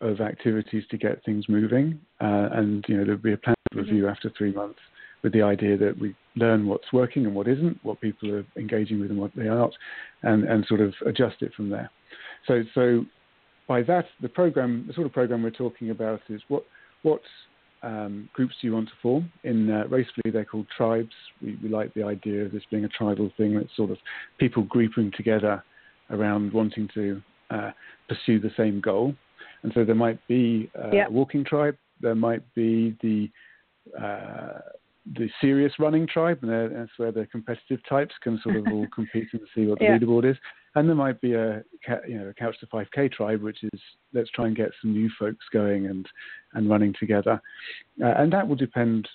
of 0.00 0.20
activities 0.20 0.84
to 0.90 0.96
get 0.96 1.24
things 1.24 1.48
moving, 1.48 1.98
uh, 2.20 2.48
and 2.52 2.84
you 2.88 2.96
know 2.96 3.04
there'll 3.04 3.20
be 3.20 3.32
a 3.32 3.38
plan 3.38 3.54
mm-hmm. 3.72 3.80
review 3.80 4.08
after 4.08 4.30
three 4.36 4.52
months 4.52 4.80
with 5.22 5.32
the 5.32 5.42
idea 5.42 5.76
that 5.76 5.98
we 5.98 6.14
learn 6.36 6.66
what's 6.66 6.92
working 6.92 7.26
and 7.26 7.34
what 7.34 7.48
isn't, 7.48 7.78
what 7.82 8.00
people 8.00 8.32
are 8.32 8.44
engaging 8.56 9.00
with 9.00 9.10
and 9.10 9.18
what 9.18 9.32
they 9.34 9.48
aren't, 9.48 9.74
and, 10.22 10.44
and 10.44 10.64
sort 10.66 10.80
of 10.80 10.94
adjust 11.06 11.42
it 11.42 11.52
from 11.54 11.68
there. 11.68 11.90
So, 12.46 12.62
so 12.74 13.04
by 13.68 13.82
that, 13.82 14.06
the 14.22 14.28
program, 14.28 14.84
the 14.88 14.94
sort 14.94 15.06
of 15.06 15.12
program 15.12 15.42
we're 15.42 15.50
talking 15.50 15.90
about 15.90 16.20
is 16.28 16.40
what 16.48 16.64
what 17.02 17.20
um, 17.82 18.28
groups 18.32 18.54
do 18.60 18.66
you 18.66 18.74
want 18.74 18.88
to 18.88 18.94
form? 19.00 19.30
In 19.44 19.70
uh, 19.70 19.84
Racefully, 19.88 20.32
they're 20.32 20.44
called 20.44 20.66
tribes. 20.76 21.12
We, 21.40 21.56
we 21.62 21.68
like 21.68 21.94
the 21.94 22.02
idea 22.02 22.44
of 22.46 22.52
this 22.52 22.62
being 22.70 22.84
a 22.84 22.88
tribal 22.88 23.30
thing. 23.36 23.54
That's 23.54 23.76
sort 23.76 23.90
of 23.90 23.98
people 24.38 24.64
grouping 24.64 25.12
together 25.16 25.62
around 26.10 26.52
wanting 26.52 26.88
to 26.94 27.22
uh, 27.50 27.70
pursue 28.08 28.40
the 28.40 28.50
same 28.56 28.80
goal. 28.80 29.14
And 29.62 29.72
so 29.74 29.84
there 29.84 29.94
might 29.94 30.26
be 30.26 30.70
uh, 30.76 30.90
a 30.90 31.10
walking 31.10 31.44
tribe. 31.44 31.76
There 32.00 32.14
might 32.14 32.42
be 32.54 32.96
the 33.02 33.30
uh, 34.00 34.60
the 35.14 35.28
serious 35.40 35.72
running 35.78 36.06
tribe, 36.06 36.38
and 36.42 36.74
that's 36.74 36.90
where 36.96 37.12
the 37.12 37.26
competitive 37.26 37.80
types 37.88 38.14
can 38.22 38.40
sort 38.42 38.56
of 38.56 38.66
all 38.70 38.86
compete 38.94 39.28
and 39.32 39.42
see 39.54 39.66
what 39.66 39.78
the 39.78 39.86
yeah. 39.86 39.98
leaderboard 39.98 40.30
is. 40.30 40.36
And 40.74 40.88
there 40.88 40.96
might 40.96 41.20
be 41.20 41.34
a 41.34 41.62
you 42.06 42.18
know 42.18 42.28
a 42.28 42.34
couch 42.34 42.56
to 42.60 42.66
5k 42.66 43.12
tribe, 43.12 43.42
which 43.42 43.62
is 43.62 43.80
let's 44.12 44.30
try 44.30 44.46
and 44.46 44.56
get 44.56 44.70
some 44.82 44.92
new 44.92 45.10
folks 45.18 45.44
going 45.52 45.86
and 45.86 46.06
and 46.54 46.68
running 46.68 46.94
together, 46.98 47.40
uh, 48.02 48.14
and 48.18 48.32
that 48.32 48.46
will 48.46 48.56
depend 48.56 49.08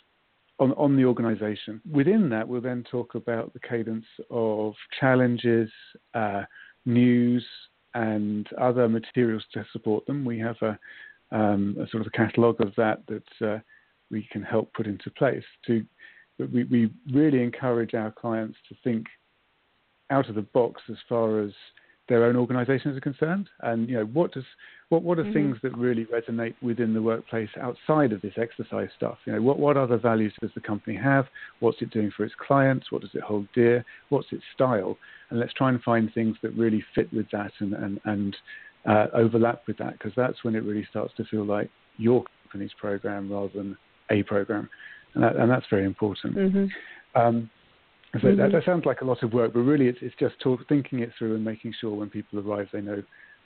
on 0.60 0.72
on 0.74 0.96
the 0.96 1.06
organisation. 1.06 1.82
Within 1.90 2.30
that, 2.30 2.48
we'll 2.48 2.62
then 2.62 2.84
talk 2.90 3.16
about 3.16 3.54
the 3.54 3.60
cadence 3.60 4.06
of 4.30 4.74
challenges, 5.00 5.70
uh, 6.14 6.44
news, 6.86 7.46
and 7.94 8.48
other 8.60 8.90
materials 8.90 9.44
to 9.54 9.66
support 9.72 10.06
them. 10.06 10.26
We 10.26 10.40
have 10.40 10.58
a, 10.62 10.80
um, 11.32 11.78
a 11.80 11.88
sort 11.90 12.02
of 12.02 12.08
a 12.08 12.18
catalogue 12.18 12.62
of 12.62 12.74
that 12.78 13.04
that 13.08 13.48
uh, 13.48 13.60
we 14.14 14.28
can 14.32 14.44
help 14.44 14.72
put 14.74 14.88
into 14.88 15.10
place. 15.12 15.44
To 15.68 15.84
we, 16.40 16.64
we 16.64 16.92
really 17.12 17.44
encourage 17.44 17.94
our 17.94 18.12
clients 18.12 18.58
to 18.70 18.76
think 18.84 19.08
out 20.10 20.30
of 20.30 20.36
the 20.36 20.42
box 20.42 20.82
as 20.90 20.98
far 21.10 21.42
as 21.42 21.52
their 22.10 22.26
own 22.26 22.36
organisations 22.36 22.98
are 22.98 23.02
concerned, 23.02 23.50
and 23.62 23.90
you 23.90 23.96
know 23.96 24.06
what 24.06 24.34
does 24.34 24.44
what 24.90 25.04
what 25.04 25.18
are 25.18 25.24
mm-hmm. 25.24 25.34
things 25.34 25.58
that 25.64 25.76
really 25.78 26.06
resonate 26.06 26.54
within 26.62 26.94
the 26.94 27.02
workplace 27.02 27.50
outside 27.60 28.12
of 28.12 28.22
this 28.22 28.34
exercise 28.38 28.90
stuff? 28.96 29.18
You 29.26 29.34
know 29.34 29.42
what 29.42 29.58
what 29.58 29.78
other 29.78 29.98
values 29.98 30.34
does 30.42 30.52
the 30.54 30.62
company 30.62 30.98
have? 30.98 31.26
What's 31.62 31.82
it 31.82 31.92
doing 31.92 32.12
for 32.16 32.26
its 32.26 32.36
clients? 32.46 32.92
What 32.92 33.02
does 33.02 33.12
it 33.14 33.22
hold 33.22 33.48
dear? 33.56 33.86
What's 34.10 34.28
its 34.32 34.44
style? 34.54 34.98
And 35.30 35.40
let's 35.40 35.54
try 35.54 35.70
and 35.70 35.82
find 35.82 36.14
things 36.14 36.36
that 36.44 36.54
really 36.56 36.84
fit 36.94 37.12
with 37.14 37.28
that 37.32 37.52
and 37.60 37.74
and 37.74 38.00
and 38.04 38.36
uh, 38.86 39.08
overlap 39.14 39.64
with 39.66 39.78
that 39.78 39.94
because 39.94 40.12
that's 40.16 40.44
when 40.44 40.56
it 40.56 40.64
really 40.64 40.86
starts 40.90 41.14
to 41.16 41.24
feel 41.26 41.46
like 41.46 41.70
your 41.98 42.26
company's 42.44 42.74
program 42.80 43.32
rather 43.32 43.52
than 43.56 43.78
a 44.14 44.24
program, 44.24 44.70
and, 45.14 45.24
that, 45.24 45.36
and 45.36 45.50
that's 45.50 45.66
very 45.70 45.86
important. 45.86 46.36
Mm-hmm. 46.36 47.20
Um, 47.20 47.50
so 48.14 48.28
mm-hmm. 48.28 48.38
that, 48.38 48.52
that, 48.52 48.66
sounds 48.66 48.86
like 48.86 49.02
a 49.02 49.06
lot 49.06 49.24
of 49.24 49.34
work, 49.34 49.54
but 49.54 49.62
really 49.62 49.88
it's, 49.88 50.00
it's 50.02 50.16
just 50.20 50.40
talk, 50.40 50.60
thinking 50.70 51.00
it 51.00 51.12
through 51.18 51.36
and 51.36 51.44
making 51.44 51.74
sure 51.80 51.96
when 51.96 52.10
people 52.10 52.40
arrive 52.40 52.68
they 52.72 52.82
know 52.82 53.02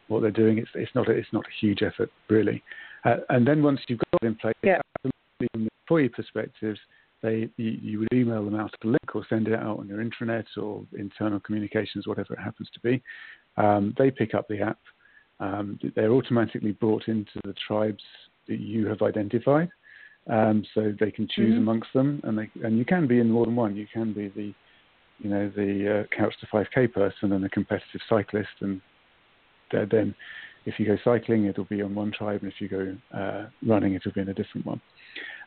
what 0.10 0.22
they're 0.22 0.32
doing. 0.32 0.58
It's, 0.58 0.70
it's 0.76 0.94
not 0.94 1.10
a, 1.10 1.12
it's 1.12 1.32
not 1.32 1.46
a 1.46 1.66
huge 1.66 1.84
effort 1.84 2.12
really. 2.30 2.62
Uh, 3.06 3.18
and 3.30 3.48
then 3.48 3.64
once 3.64 3.80
you've 3.88 4.00
got 4.00 4.24
it 4.24 4.26
in 4.28 4.36
place, 4.36 4.56
yeah. 4.64 4.82
from 5.02 5.12
the 5.40 5.48
employee 5.54 6.10
perspectives, 6.10 6.80
they 7.24 7.50
you, 7.58 7.72
you, 7.82 8.00
would 8.00 8.14
email 8.14 8.44
them 8.44 8.56
out 8.56 8.74
a 8.84 8.88
link 8.88 9.16
or 9.16 9.26
send 9.30 9.48
it 9.48 9.54
out 9.54 9.80
on 9.80 9.88
your 9.88 10.04
intranet 10.04 10.46
or 10.58 10.84
internal 10.98 11.40
communications, 11.40 12.06
whatever 12.06 12.34
it 12.34 12.40
happens 12.40 12.70
to 12.74 12.80
be. 12.82 13.02
Um, 13.56 13.96
they 13.98 14.12
pick 14.12 14.34
up 14.34 14.48
the 14.48 14.62
app. 14.62 14.80
Um, 15.40 15.80
they're 15.96 16.12
automatically 16.12 16.72
brought 16.74 17.08
into 17.08 17.40
the 17.44 17.56
tribes 17.68 18.04
that 18.48 18.60
you 18.60 18.88
have 18.88 19.02
identified. 19.02 19.70
Um, 20.30 20.66
so 20.74 20.94
they 21.00 21.12
can 21.12 21.28
choose 21.34 21.52
mm-hmm. 21.52 21.60
amongst 21.60 21.94
them, 21.94 22.20
and 22.24 22.38
they 22.38 22.50
and 22.64 22.78
you 22.78 22.84
can 22.84 23.08
be 23.08 23.20
in 23.20 23.32
more 23.32 23.46
than 23.46 23.56
one. 23.56 23.78
You 23.78 23.88
can 23.92 24.12
be 24.12 24.28
the, 24.28 24.54
you 25.20 25.30
know, 25.30 25.50
the 25.56 26.02
uh, 26.02 26.16
couch 26.16 26.34
to 26.42 26.48
5k 26.48 26.92
person 26.92 27.32
and 27.32 27.46
a 27.46 27.50
competitive 27.50 28.02
cyclist, 28.10 28.50
and 28.60 28.82
then 29.72 30.14
if 30.66 30.76
you 30.78 30.86
go 30.86 30.98
cycling, 31.04 31.46
it'll 31.46 31.64
be 31.64 31.82
on 31.82 31.96
one 31.96 32.12
tribe, 32.12 32.42
and 32.44 32.52
if 32.52 32.60
you 32.60 32.68
go 32.68 32.96
uh, 33.18 33.46
running, 33.66 33.94
it'll 33.94 34.12
be 34.12 34.22
in 34.22 34.30
a 34.30 34.34
different 34.34 34.66
one. 34.66 34.82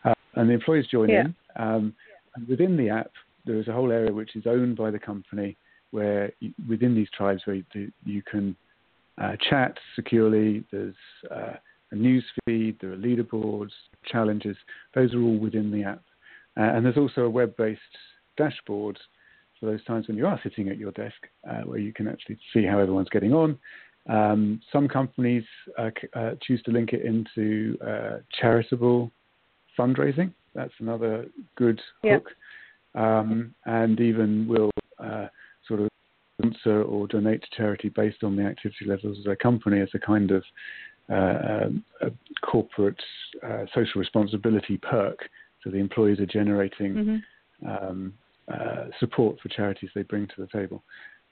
Uh, 0.05 0.15
and 0.37 0.49
the 0.49 0.55
employees 0.55 0.87
join 0.91 1.11
yeah. 1.11 1.25
in. 1.27 1.35
Um, 1.57 1.95
and 2.35 2.49
within 2.49 2.77
the 2.77 2.89
app, 2.89 3.11
there 3.45 3.59
is 3.59 3.69
a 3.69 3.73
whole 3.73 3.93
area 3.93 4.11
which 4.11 4.35
is 4.35 4.45
owned 4.47 4.77
by 4.77 4.91
the 4.91 4.99
company, 4.99 5.59
where 5.91 6.33
you, 6.41 6.55
within 6.69 6.95
these 6.95 7.09
tribes, 7.15 7.43
where 7.45 7.57
you, 7.57 7.93
you 8.05 8.23
can 8.23 8.57
uh, 9.21 9.33
chat 9.49 9.77
securely. 9.95 10.65
There's 10.73 10.95
uh, 11.31 11.55
a 11.91 11.97
news 11.97 12.25
feed, 12.45 12.77
there 12.81 12.93
are 12.93 12.97
leaderboards, 12.97 13.73
challenges. 14.05 14.57
Those 14.95 15.15
are 15.15 15.21
all 15.21 15.39
within 15.39 15.71
the 15.71 15.85
app. 15.85 16.03
Uh, 16.57 16.63
and 16.63 16.85
there's 16.85 16.97
also 16.97 17.23
a 17.23 17.31
web 17.31 17.57
based 17.57 17.81
dashboard 18.37 18.99
for 19.59 19.67
those 19.67 19.85
times 19.85 20.09
when 20.09 20.17
you 20.17 20.27
are 20.27 20.41
sitting 20.43 20.69
at 20.69 20.79
your 20.79 20.93
desk 20.93 21.17
uh, 21.49 21.61
where 21.63 21.79
you 21.79 21.93
can 21.93 22.09
actually 22.09 22.39
see 22.53 22.65
how 22.65 22.79
everyone's 22.79 23.09
getting 23.11 23.33
on. 23.33 23.59
Um, 24.09 24.61
some 24.73 24.89
companies 24.89 25.45
uh, 25.79 25.91
uh 26.15 26.33
choose 26.43 26.63
to 26.63 26.71
link 26.71 26.95
it 26.95 27.05
into 27.05 27.77
uh, 27.87 28.19
charitable 28.41 29.13
fundraising. 29.79 30.33
That's 30.55 30.73
another 30.81 31.27
good 31.57 31.81
yep. 32.03 32.23
hook. 32.23 32.33
Um, 32.95 33.55
and 33.67 34.01
even 34.01 34.49
will 34.49 34.71
uh, 34.99 35.27
sort 35.69 35.81
of 35.81 35.89
sponsor 36.41 36.83
or 36.83 37.07
donate 37.07 37.43
to 37.43 37.49
charity 37.57 37.89
based 37.89 38.25
on 38.25 38.37
the 38.37 38.43
activity 38.43 38.85
levels 38.87 39.19
of 39.19 39.25
their 39.25 39.37
company 39.37 39.81
as 39.81 39.89
a 39.95 39.99
kind 39.99 40.31
of 40.31 40.43
corporate 42.43 43.01
uh, 43.47 43.65
social 43.75 43.99
responsibility 44.01 44.79
perk. 44.79 45.19
So 45.63 45.71
the 45.71 45.79
employees 45.79 46.21
are 46.21 46.27
generating 46.27 46.95
mm-hmm. 47.63 47.69
um, 47.69 48.15
uh, 48.53 48.87
support 48.99 49.39
for 49.41 49.49
charities 49.49 49.91
they 49.95 50.03
bring 50.03 50.27
to 50.27 50.35
the 50.39 50.47
table. 50.47 50.83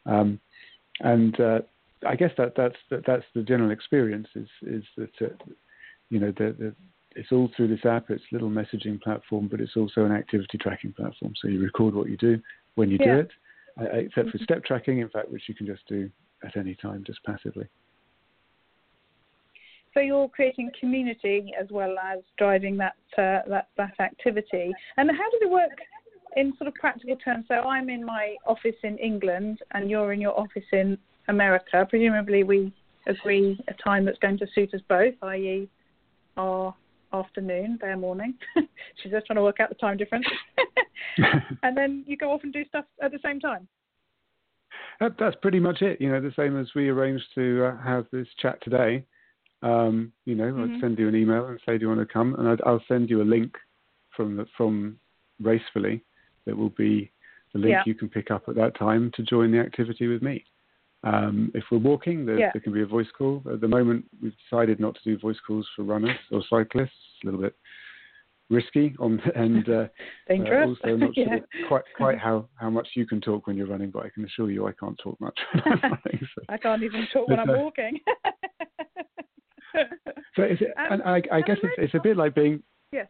Um, 0.07 0.39
and 1.01 1.39
uh, 1.41 1.61
I 2.07 2.17
guess 2.17 2.31
that 2.39 2.55
that's 2.57 2.77
that, 2.91 3.03
that's 3.07 3.25
the 3.35 3.43
general 3.43 3.71
experience 3.71 4.29
is 4.35 4.49
is 4.63 4.85
that 4.97 5.11
uh, 5.21 5.35
you 6.11 6.21
know 6.21 6.33
the, 6.37 6.55
the, 6.59 6.75
it's 7.17 7.33
all 7.33 7.51
through 7.57 7.69
this 7.69 7.85
app. 7.85 8.11
It's 8.11 8.23
a 8.31 8.35
little 8.35 8.51
messaging 8.51 9.01
platform, 9.01 9.49
but 9.51 9.61
it's 9.61 9.77
also 9.77 10.05
an 10.05 10.13
activity 10.13 10.59
tracking 10.59 10.93
platform. 10.93 11.33
So 11.41 11.49
you 11.49 11.61
record 11.61 11.95
what 11.95 12.09
you 12.09 12.17
do 12.17 12.41
when 12.75 12.91
you 12.91 12.99
yeah. 13.01 13.07
do 13.15 13.21
it, 13.21 13.31
uh, 13.81 13.97
except 13.97 14.31
for 14.31 14.39
step 14.39 14.65
tracking, 14.65 15.01
in 15.01 15.09
fact, 15.09 15.31
which 15.31 15.43
you 15.49 15.55
can 15.55 15.67
just 15.67 15.87
do 15.89 16.11
at 16.45 16.57
any 16.57 16.77
time, 16.77 17.03
just 17.05 17.23
passively. 17.25 17.67
So 19.95 20.01
you're 20.01 20.29
creating 20.29 20.71
community 20.79 21.53
as 21.59 21.67
well 21.71 21.97
as 21.99 22.21
driving 22.37 22.77
that 22.79 22.97
uh, 23.17 23.49
that 23.49 23.69
that 23.77 23.95
activity. 24.01 24.73
And 24.97 25.11
how 25.11 25.31
does 25.31 25.41
it 25.43 25.51
work 25.51 25.79
in 26.37 26.53
sort 26.59 26.69
of 26.69 26.75
practical 26.75 27.17
terms? 27.17 27.47
So 27.49 27.55
I'm 27.55 27.89
in 27.89 28.05
my 28.05 28.37
office 28.47 28.77
in 28.83 28.99
England, 28.99 29.61
and 29.73 29.91
you're 29.91 30.13
in 30.13 30.21
your 30.21 30.39
office 30.39 30.65
in 30.73 30.99
America. 31.29 31.87
Presumably, 31.89 32.45
we 32.45 32.73
agree 33.07 33.59
a 33.69 33.75
time 33.83 34.05
that's 34.05 34.19
going 34.19 34.39
to 34.39 34.47
suit 34.55 34.75
us 34.75 34.81
both, 34.89 35.15
i.e., 35.23 35.69
our 36.37 36.75
afternoon, 37.13 37.79
their 37.81 37.97
morning. 37.97 38.35
She's 39.03 39.13
just 39.13 39.27
trying 39.27 39.37
to 39.37 39.43
work 39.43 39.61
out 39.61 39.69
the 39.71 39.75
time 39.75 39.97
difference. 39.97 40.27
and 41.63 41.77
then 41.77 42.05
you 42.07 42.17
go 42.17 42.33
off 42.33 42.41
and 42.45 42.53
do 42.53 42.65
stuff 42.67 42.85
at 43.03 43.13
the 43.13 43.19
same 43.25 43.41
time. 43.41 43.67
That, 45.01 45.13
that's 45.19 45.37
pretty 45.37 45.61
much 45.61 45.83
it. 45.83 46.01
You 46.01 46.11
know, 46.11 46.21
the 46.21 46.33
same 46.37 46.59
as 46.59 46.69
we 46.75 46.89
arranged 46.89 47.25
to 47.35 47.65
uh, 47.67 47.83
have 47.83 48.07
this 48.13 48.27
chat 48.41 48.59
today. 48.63 49.05
Um, 49.63 50.13
you 50.25 50.35
know, 50.35 50.45
mm-hmm. 50.45 50.75
I'd 50.75 50.81
send 50.81 50.99
you 50.99 51.09
an 51.09 51.17
email 51.17 51.47
and 51.47 51.61
say, 51.67 51.79
"Do 51.79 51.83
you 51.83 51.89
want 51.89 52.01
to 52.01 52.13
come?" 52.13 52.35
And 52.37 52.49
i 52.49 52.71
will 52.71 52.83
send 52.87 53.11
you 53.11 53.23
a 53.23 53.25
link 53.25 53.55
from 54.17 54.37
the, 54.37 54.47
from 54.57 54.99
Racefully 55.41 56.03
that 56.47 56.57
will 56.57 56.71
be 56.71 57.11
the 57.53 57.59
link 57.59 57.73
yeah. 57.73 57.83
you 57.87 57.95
can 57.95 58.09
pick 58.09 58.31
up 58.31 58.45
at 58.49 58.55
that 58.57 58.77
time 58.79 59.11
to 59.15 59.23
join 59.23 59.53
the 59.53 59.59
activity 59.59 60.07
with 60.07 60.23
me. 60.23 60.45
Um, 61.05 61.53
if 61.55 61.65
we're 61.71 61.79
walking, 61.79 62.27
there, 62.27 62.39
yeah. 62.39 62.51
there, 62.53 62.61
can 62.61 62.73
be 62.73 62.83
a 62.83 62.87
voice 62.87 63.07
call. 63.17 63.43
At 63.53 63.61
the 63.61 63.69
moment, 63.69 64.05
we've 64.21 64.35
decided 64.51 64.81
not 64.81 64.95
to 64.97 65.01
do 65.05 65.19
voice 65.19 65.37
calls 65.47 65.67
for 65.77 65.85
runners 65.85 66.17
or 66.33 66.43
cyclists. 66.51 66.91
It's 66.91 67.25
a 67.25 67.27
little 67.27 67.41
bit 67.41 67.55
risky 68.51 68.97
on 68.99 69.21
and 69.35 69.69
uh, 69.69 69.87
uh, 70.31 70.67
also 70.67 70.97
not 70.97 71.11
yeah. 71.17 71.27
sure 71.27 71.69
quite 71.69 71.83
quite 71.97 72.19
how, 72.27 72.49
how 72.57 72.71
much 72.71 72.89
you 72.95 73.07
can 73.07 73.21
talk 73.21 73.47
when 73.47 73.57
you're 73.57 73.67
running, 73.67 73.91
but 73.91 74.05
I 74.05 74.09
can 74.09 74.25
assure 74.25 74.51
you 74.51 74.67
I 74.67 74.73
can't 74.73 74.99
talk 75.03 75.21
much 75.21 75.39
running, 75.65 76.29
so. 76.35 76.43
I 76.49 76.57
can't 76.57 76.83
even 76.83 77.07
talk 77.13 77.29
when 77.29 77.39
I'm 77.39 77.51
uh, 77.51 77.59
walking. 77.59 78.01
So 80.37 80.43
is 80.43 80.59
it, 80.61 80.73
um, 80.79 80.93
and 80.93 81.03
I, 81.03 81.23
I 81.33 81.41
guess 81.41 81.59
it's, 81.63 81.75
it's 81.79 81.95
a 81.95 82.01
bit 82.03 82.17
like 82.17 82.35
being. 82.35 82.63
Yes. 82.93 83.07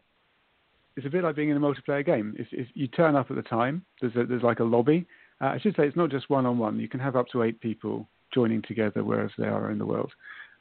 It's 0.97 1.05
a 1.05 1.09
bit 1.09 1.23
like 1.23 1.35
being 1.35 1.49
in 1.49 1.57
a 1.57 1.59
multiplayer 1.59 2.05
game. 2.05 2.35
If, 2.37 2.47
if 2.51 2.67
you 2.73 2.87
turn 2.87 3.15
up 3.15 3.29
at 3.29 3.37
the 3.37 3.41
time, 3.43 3.85
there's 4.01 4.15
a, 4.15 4.25
there's 4.25 4.43
like 4.43 4.59
a 4.59 4.63
lobby. 4.63 5.05
Uh, 5.41 5.45
I 5.45 5.59
should 5.59 5.75
say 5.75 5.87
it's 5.87 5.95
not 5.95 6.11
just 6.11 6.29
one 6.29 6.45
on 6.45 6.57
one. 6.57 6.79
You 6.79 6.89
can 6.89 6.99
have 6.99 7.15
up 7.15 7.27
to 7.31 7.43
eight 7.43 7.61
people 7.61 8.07
joining 8.33 8.61
together 8.63 9.03
wherever 9.03 9.31
they 9.37 9.47
are 9.47 9.71
in 9.71 9.77
the 9.77 9.85
world. 9.85 10.11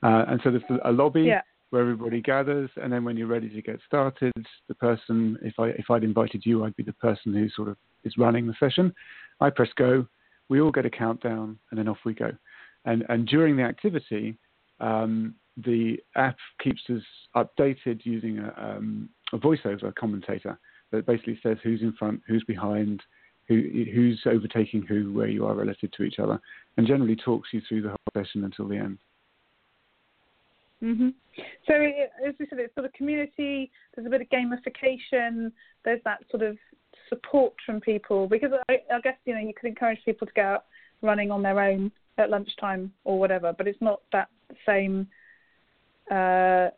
Uh, 0.03 0.25
and 0.29 0.41
so 0.45 0.51
there's 0.51 0.63
a 0.85 0.93
lobby 0.93 1.23
yeah. 1.23 1.41
where 1.71 1.83
everybody 1.83 2.21
gathers, 2.21 2.71
and 2.77 2.93
then 2.93 3.05
when 3.05 3.17
you're 3.17 3.27
ready 3.27 3.49
to 3.49 3.63
get 3.63 3.81
started, 3.87 4.33
the 4.69 4.75
person, 4.75 5.37
if 5.43 5.55
I 5.59 5.69
if 5.71 5.91
I'd 5.91 6.05
invited 6.05 6.43
you, 6.47 6.65
I'd 6.65 6.77
be 6.77 6.85
the 6.85 6.93
person 6.95 7.35
who 7.35 7.49
sort 7.51 7.69
of 7.69 7.77
is 8.05 8.15
running 8.17 8.47
the 8.47 8.55
session. 8.61 8.95
I 9.41 9.51
press 9.51 9.71
go, 9.77 10.07
we 10.49 10.61
all 10.61 10.71
get 10.71 10.87
a 10.87 10.91
countdown, 10.91 11.59
and 11.71 11.79
then 11.79 11.89
off 11.89 11.99
we 12.05 12.15
go. 12.15 12.31
And 12.85 13.05
and 13.09 13.27
during 13.27 13.57
the 13.57 13.65
activity, 13.65 14.39
um, 14.81 15.35
the 15.65 15.99
app 16.17 16.37
keeps 16.63 16.83
us 16.91 17.03
updated 17.37 18.01
using 18.05 18.39
a, 18.39 18.55
um, 18.57 19.09
a 19.33 19.39
voiceover 19.39 19.95
commentator 19.95 20.59
that 20.93 21.07
basically 21.07 21.39
says 21.43 21.59
who's 21.63 21.83
in 21.83 21.93
front, 21.93 22.21
who's 22.27 22.45
behind, 22.45 23.03
who, 23.47 23.61
who's 23.95 24.21
overtaking 24.27 24.83
who, 24.83 25.13
where 25.13 25.29
you 25.29 25.47
are 25.47 25.55
relative 25.55 25.91
to 25.93 26.03
each 26.03 26.19
other, 26.19 26.41
and 26.77 26.87
generally 26.87 27.17
talks 27.17 27.49
you 27.53 27.61
through 27.69 27.83
the 27.83 27.89
whole 27.89 27.99
session 28.23 28.45
until 28.45 28.69
the 28.69 28.77
end. 28.77 28.99
Mm-hmm. 30.83 31.09
So, 31.67 31.75
as 31.75 32.35
we 32.39 32.47
said, 32.49 32.61
it's 32.61 32.75
sort 32.75 32.87
of 32.87 32.93
community. 32.93 33.71
There's 33.95 34.07
a 34.07 34.11
bit 34.11 34.21
of 34.21 34.29
gamification. 34.29 35.51
There's 35.85 36.01
that 36.05 36.21
sort 36.31 36.43
of 36.43 36.57
support 37.09 37.55
from 37.67 37.81
people 37.81 38.29
because 38.29 38.51
I, 38.69 38.79
I 38.93 39.01
guess 39.01 39.17
you 39.25 39.35
know 39.35 39.41
you 39.41 39.53
could 39.59 39.69
encourage 39.69 39.99
people 40.05 40.27
to 40.27 40.33
go 40.35 40.43
out 40.43 40.65
running 41.03 41.31
on 41.31 41.43
their 41.43 41.61
own 41.61 41.91
at 42.17 42.31
lunchtime 42.31 42.93
or 43.05 43.19
whatever, 43.19 43.53
but 43.57 43.67
it's 43.67 43.81
not 43.81 44.03
that 44.13 44.29
same 44.67 45.09
uh, 46.11 46.71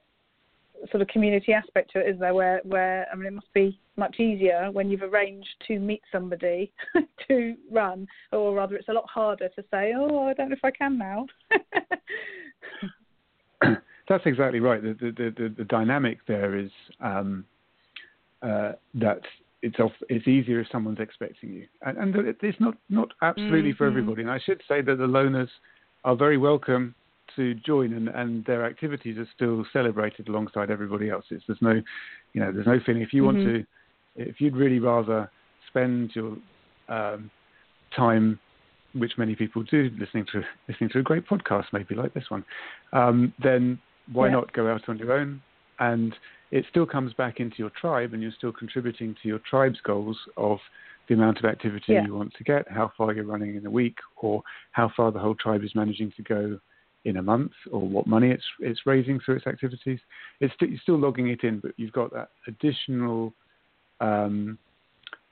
sort 0.90 1.02
of 1.02 1.08
community 1.08 1.52
aspect 1.52 1.92
to 1.92 2.00
it, 2.00 2.08
is 2.08 2.18
there? 2.18 2.34
Where, 2.34 2.60
where 2.64 3.06
I 3.12 3.16
mean, 3.16 3.26
it 3.26 3.32
must 3.32 3.52
be 3.52 3.78
much 3.96 4.18
easier 4.18 4.70
when 4.72 4.90
you've 4.90 5.02
arranged 5.02 5.48
to 5.68 5.78
meet 5.78 6.02
somebody 6.10 6.72
to 7.28 7.54
run, 7.70 8.06
or 8.32 8.54
rather, 8.54 8.76
it's 8.76 8.88
a 8.88 8.92
lot 8.92 9.08
harder 9.08 9.48
to 9.48 9.64
say, 9.70 9.92
"Oh, 9.96 10.26
I 10.26 10.34
don't 10.34 10.48
know 10.50 10.56
if 10.56 10.64
I 10.64 10.70
can 10.70 10.98
now." 10.98 11.26
That's 14.08 14.26
exactly 14.26 14.60
right. 14.60 14.82
The 14.82 14.94
the 14.94 15.34
the, 15.36 15.54
the 15.58 15.64
dynamic 15.64 16.18
there 16.26 16.56
is 16.56 16.70
um, 17.00 17.44
uh, 18.42 18.72
that 18.94 19.20
it's 19.62 19.78
off, 19.78 19.92
it's 20.08 20.26
easier 20.26 20.60
if 20.60 20.66
someone's 20.72 21.00
expecting 21.00 21.52
you, 21.52 21.66
and, 21.82 21.98
and 21.98 22.36
it's 22.42 22.60
not 22.60 22.74
not 22.88 23.08
absolutely 23.22 23.70
mm-hmm. 23.70 23.76
for 23.76 23.86
everybody. 23.86 24.22
And 24.22 24.30
I 24.30 24.40
should 24.44 24.62
say 24.66 24.80
that 24.80 24.96
the 24.96 25.06
loners 25.06 25.48
are 26.04 26.16
very 26.16 26.38
welcome 26.38 26.94
to 27.40 27.54
join, 27.54 27.92
and, 27.92 28.08
and 28.08 28.44
their 28.44 28.62
activities 28.66 29.16
are 29.18 29.28
still 29.34 29.64
celebrated 29.72 30.28
alongside 30.28 30.70
everybody 30.70 31.08
else's. 31.10 31.42
There's 31.46 31.62
no, 31.62 31.74
you 32.34 32.40
know, 32.40 32.52
there's 32.52 32.66
no 32.66 32.80
feeling. 32.84 33.02
If 33.02 33.12
you 33.12 33.22
mm-hmm. 33.22 33.44
want 33.44 33.66
to, 34.16 34.30
if 34.30 34.40
you'd 34.40 34.56
really 34.56 34.78
rather 34.78 35.30
spend 35.68 36.10
your 36.14 36.36
um, 36.88 37.30
time, 37.96 38.38
which 38.94 39.12
many 39.16 39.34
people 39.34 39.62
do, 39.62 39.90
listening 39.98 40.26
to 40.32 40.42
listening 40.68 40.90
to 40.90 40.98
a 40.98 41.02
great 41.02 41.26
podcast, 41.26 41.66
maybe 41.72 41.94
like 41.94 42.12
this 42.12 42.28
one, 42.28 42.44
um, 42.92 43.32
then 43.42 43.78
why 44.12 44.26
yeah. 44.26 44.32
not 44.32 44.52
go 44.52 44.72
out 44.72 44.88
on 44.88 44.98
your 44.98 45.12
own? 45.12 45.40
And 45.78 46.14
it 46.50 46.64
still 46.68 46.86
comes 46.86 47.12
back 47.14 47.40
into 47.40 47.56
your 47.58 47.70
tribe, 47.70 48.12
and 48.12 48.22
you're 48.22 48.32
still 48.36 48.52
contributing 48.52 49.16
to 49.22 49.28
your 49.28 49.40
tribe's 49.50 49.80
goals 49.82 50.18
of 50.36 50.58
the 51.08 51.14
amount 51.14 51.38
of 51.38 51.44
activity 51.44 51.92
yeah. 51.94 52.04
you 52.04 52.14
want 52.14 52.32
to 52.34 52.44
get, 52.44 52.70
how 52.70 52.92
far 52.96 53.12
you're 53.14 53.24
running 53.24 53.56
in 53.56 53.64
a 53.66 53.70
week, 53.70 53.98
or 54.16 54.42
how 54.72 54.90
far 54.96 55.10
the 55.10 55.18
whole 55.18 55.34
tribe 55.34 55.64
is 55.64 55.74
managing 55.74 56.12
to 56.16 56.22
go 56.22 56.60
in 57.04 57.16
a 57.16 57.22
month 57.22 57.52
or 57.70 57.80
what 57.80 58.06
money 58.06 58.30
it's 58.30 58.44
it's 58.60 58.80
raising 58.84 59.18
through 59.20 59.36
its 59.36 59.46
activities. 59.46 59.98
It's 60.40 60.52
st- 60.54 60.70
you're 60.70 60.80
still 60.82 60.98
logging 60.98 61.28
it 61.28 61.44
in, 61.44 61.60
but 61.60 61.72
you've 61.76 61.92
got 61.92 62.12
that 62.12 62.30
additional. 62.46 63.32
Um, 64.00 64.58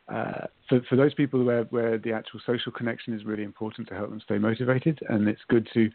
uh, 0.09 0.47
for, 0.69 0.81
for 0.89 0.97
those 0.97 1.13
people 1.13 1.45
where, 1.45 1.65
where 1.65 1.99
the 1.99 2.13
actual 2.13 2.41
social 2.47 2.73
connection 2.73 3.13
is 3.13 3.27
really 3.27 3.43
important 3.43 3.87
to 3.89 3.95
help 3.95 4.09
them 4.09 4.21
stay 4.25 4.39
motivated, 4.39 4.99
and 5.11 5.29
it's 5.29 5.43
good 5.49 5.69
to 5.75 5.91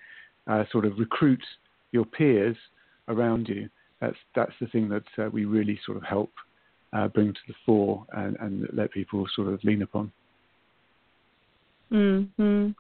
uh, 0.45 0.63
sort 0.71 0.86
of 0.86 0.99
recruit 0.99 1.41
your 1.91 2.05
peers 2.05 2.55
around 3.07 3.47
you. 3.47 3.69
That's 4.01 4.17
that's 4.36 4.53
the 4.59 4.67
thing 4.67 4.89
that 4.89 5.03
uh, 5.17 5.29
we 5.31 5.45
really 5.45 5.79
sort 5.86 5.97
of 5.97 6.03
help 6.03 6.31
uh, 6.91 7.07
bring 7.07 7.33
to 7.33 7.39
the 7.47 7.53
fore 7.65 8.05
and, 8.13 8.38
and 8.39 8.67
let 8.73 8.91
people 8.91 9.25
sort 9.36 9.47
of 9.47 9.63
lean 9.63 9.81
upon. 9.81 10.12
Mm-hmm. 11.91 12.41
And 12.41 12.75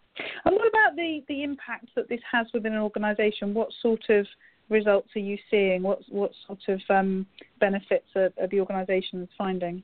what 0.55 0.67
the, 0.95 1.23
the 1.27 1.43
impact 1.43 1.87
that 1.95 2.09
this 2.09 2.19
has 2.31 2.47
within 2.53 2.73
an 2.73 2.79
organisation? 2.79 3.53
What 3.53 3.69
sort 3.81 4.09
of 4.09 4.25
results 4.69 5.09
are 5.15 5.19
you 5.19 5.37
seeing? 5.49 5.83
What 5.83 5.99
what 6.09 6.31
sort 6.47 6.59
of 6.67 6.81
um, 6.89 7.25
benefits 7.59 8.07
are, 8.15 8.31
are, 8.39 8.47
the 8.47 8.59
organisations 8.59 9.29
finding? 9.37 9.83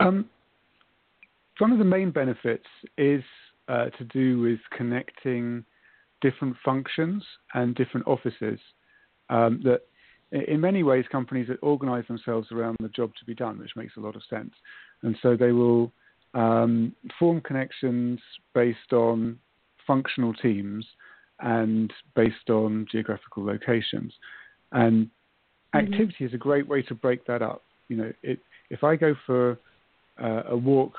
Um, 0.00 0.28
one 1.58 1.72
of 1.72 1.78
the 1.78 1.84
main 1.84 2.10
benefits 2.10 2.66
is 2.98 3.22
uh, 3.68 3.86
to 3.98 4.04
do 4.04 4.40
with 4.40 4.58
connecting 4.76 5.64
different 6.20 6.56
functions 6.64 7.22
and 7.54 7.74
different 7.74 8.06
offices. 8.06 8.58
Um, 9.30 9.62
that 9.64 9.80
in 10.32 10.60
many 10.60 10.82
ways 10.82 11.04
companies 11.10 11.48
organise 11.62 12.06
themselves 12.08 12.48
around 12.50 12.76
the 12.80 12.88
job 12.88 13.12
to 13.18 13.24
be 13.24 13.34
done, 13.34 13.58
which 13.58 13.70
makes 13.76 13.96
a 13.96 14.00
lot 14.00 14.16
of 14.16 14.22
sense, 14.28 14.52
and 15.02 15.16
so 15.22 15.36
they 15.36 15.52
will 15.52 15.92
um, 16.34 16.94
form 17.18 17.40
connections 17.40 18.20
based 18.54 18.92
on 18.92 19.38
functional 19.86 20.34
teams 20.34 20.84
and 21.40 21.92
based 22.14 22.50
on 22.50 22.86
geographical 22.90 23.44
locations. 23.44 24.12
And 24.72 25.06
mm-hmm. 25.06 25.78
activity 25.78 26.24
is 26.24 26.34
a 26.34 26.38
great 26.38 26.68
way 26.68 26.82
to 26.82 26.94
break 26.94 27.26
that 27.26 27.42
up. 27.42 27.62
You 27.88 27.96
know, 27.96 28.12
it, 28.22 28.38
if 28.70 28.82
I 28.82 28.96
go 28.96 29.14
for 29.26 29.58
uh, 30.22 30.42
a 30.48 30.56
walk 30.56 30.94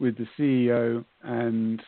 with 0.00 0.16
the 0.16 0.26
CEO 0.38 1.04
and 1.22 1.82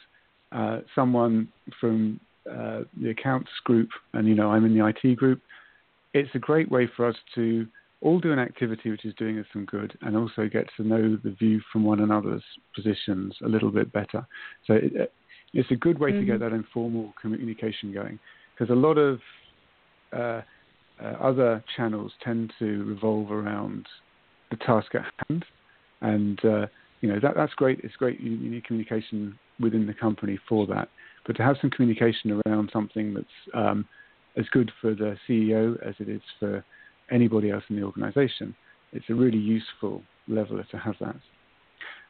uh, 0.53 0.81
someone 0.95 1.49
from 1.81 2.21
uh, 2.51 2.83
the 3.01 3.11
accounts 3.11 3.51
group, 3.65 3.89
and 4.13 4.29
you 4.29 4.35
know 4.35 4.51
I'm 4.51 4.65
in 4.65 4.77
the 4.77 4.87
IT 4.87 5.17
group, 5.17 5.41
it's 6.15 6.31
a 6.35 6.39
great 6.39 6.71
way 6.71 6.89
for 6.97 7.07
us 7.07 7.17
to 7.35 7.67
all 8.03 8.21
do 8.21 8.33
an 8.33 8.39
activity 8.39 8.91
which 8.91 9.05
is 9.05 9.15
doing 9.15 9.39
us 9.39 9.47
some 9.53 9.65
good 9.65 9.97
and 10.03 10.17
also 10.17 10.49
get 10.49 10.67
to 10.77 10.85
know 10.85 11.19
the 11.25 11.31
view 11.31 11.61
from 11.73 11.85
one 11.85 12.01
another's 12.01 12.43
positions 12.75 13.35
a 13.45 13.49
little 13.49 13.71
bit 13.71 13.93
better. 13.93 14.27
So 14.67 14.75
it, 14.75 15.13
it's 15.55 15.71
a 15.71 15.77
good 15.77 15.99
way 15.99 16.11
mm-hmm. 16.11 16.21
to 16.21 16.27
get 16.27 16.41
mm-hmm. 16.41 16.51
that 16.51 16.53
informal 16.53 17.15
communication 17.21 17.93
going 17.93 18.19
because 18.55 18.71
a 18.71 18.79
lot 18.79 18.99
of 18.99 19.21
uh, 20.13 20.43
uh, 21.03 21.17
other 21.21 21.63
channels 21.77 22.13
tend 22.25 22.53
to 22.59 22.85
revolve 22.85 23.31
around 23.31 23.87
the 24.51 24.57
task 24.57 24.95
at 24.95 25.05
hand, 25.29 25.45
and 26.01 26.45
uh, 26.45 26.67
you 27.01 27.09
know 27.09 27.19
that 27.21 27.35
that's 27.35 27.53
great. 27.55 27.81
It's 27.83 27.97
great 27.97 28.21
you, 28.21 28.33
you, 28.33 28.51
need 28.51 28.65
communication 28.65 29.39
within 29.61 29.87
the 29.87 29.95
company 29.95 30.39
for 30.49 30.67
that, 30.69 30.89
but 31.27 31.37
to 31.37 31.43
have 31.43 31.57
some 31.61 31.71
communication 31.71 32.41
around 32.47 32.71
something 32.73 33.13
that's 33.13 33.27
um, 33.55 33.87
as 34.37 34.47
good 34.53 34.71
for 34.81 34.95
the 34.95 35.17
CEO 35.29 35.77
as 35.87 35.95
it 35.99 36.09
is 36.09 36.23
for 36.39 36.65
anybody 37.11 37.51
else 37.51 37.65
in 37.69 37.77
the 37.77 37.83
organization. 37.83 38.55
It's 38.93 39.07
a 39.09 39.15
really 39.15 39.39
useful 39.39 40.03
leveler 40.29 40.65
to 40.71 40.79
have 40.79 40.95
that. 41.01 41.17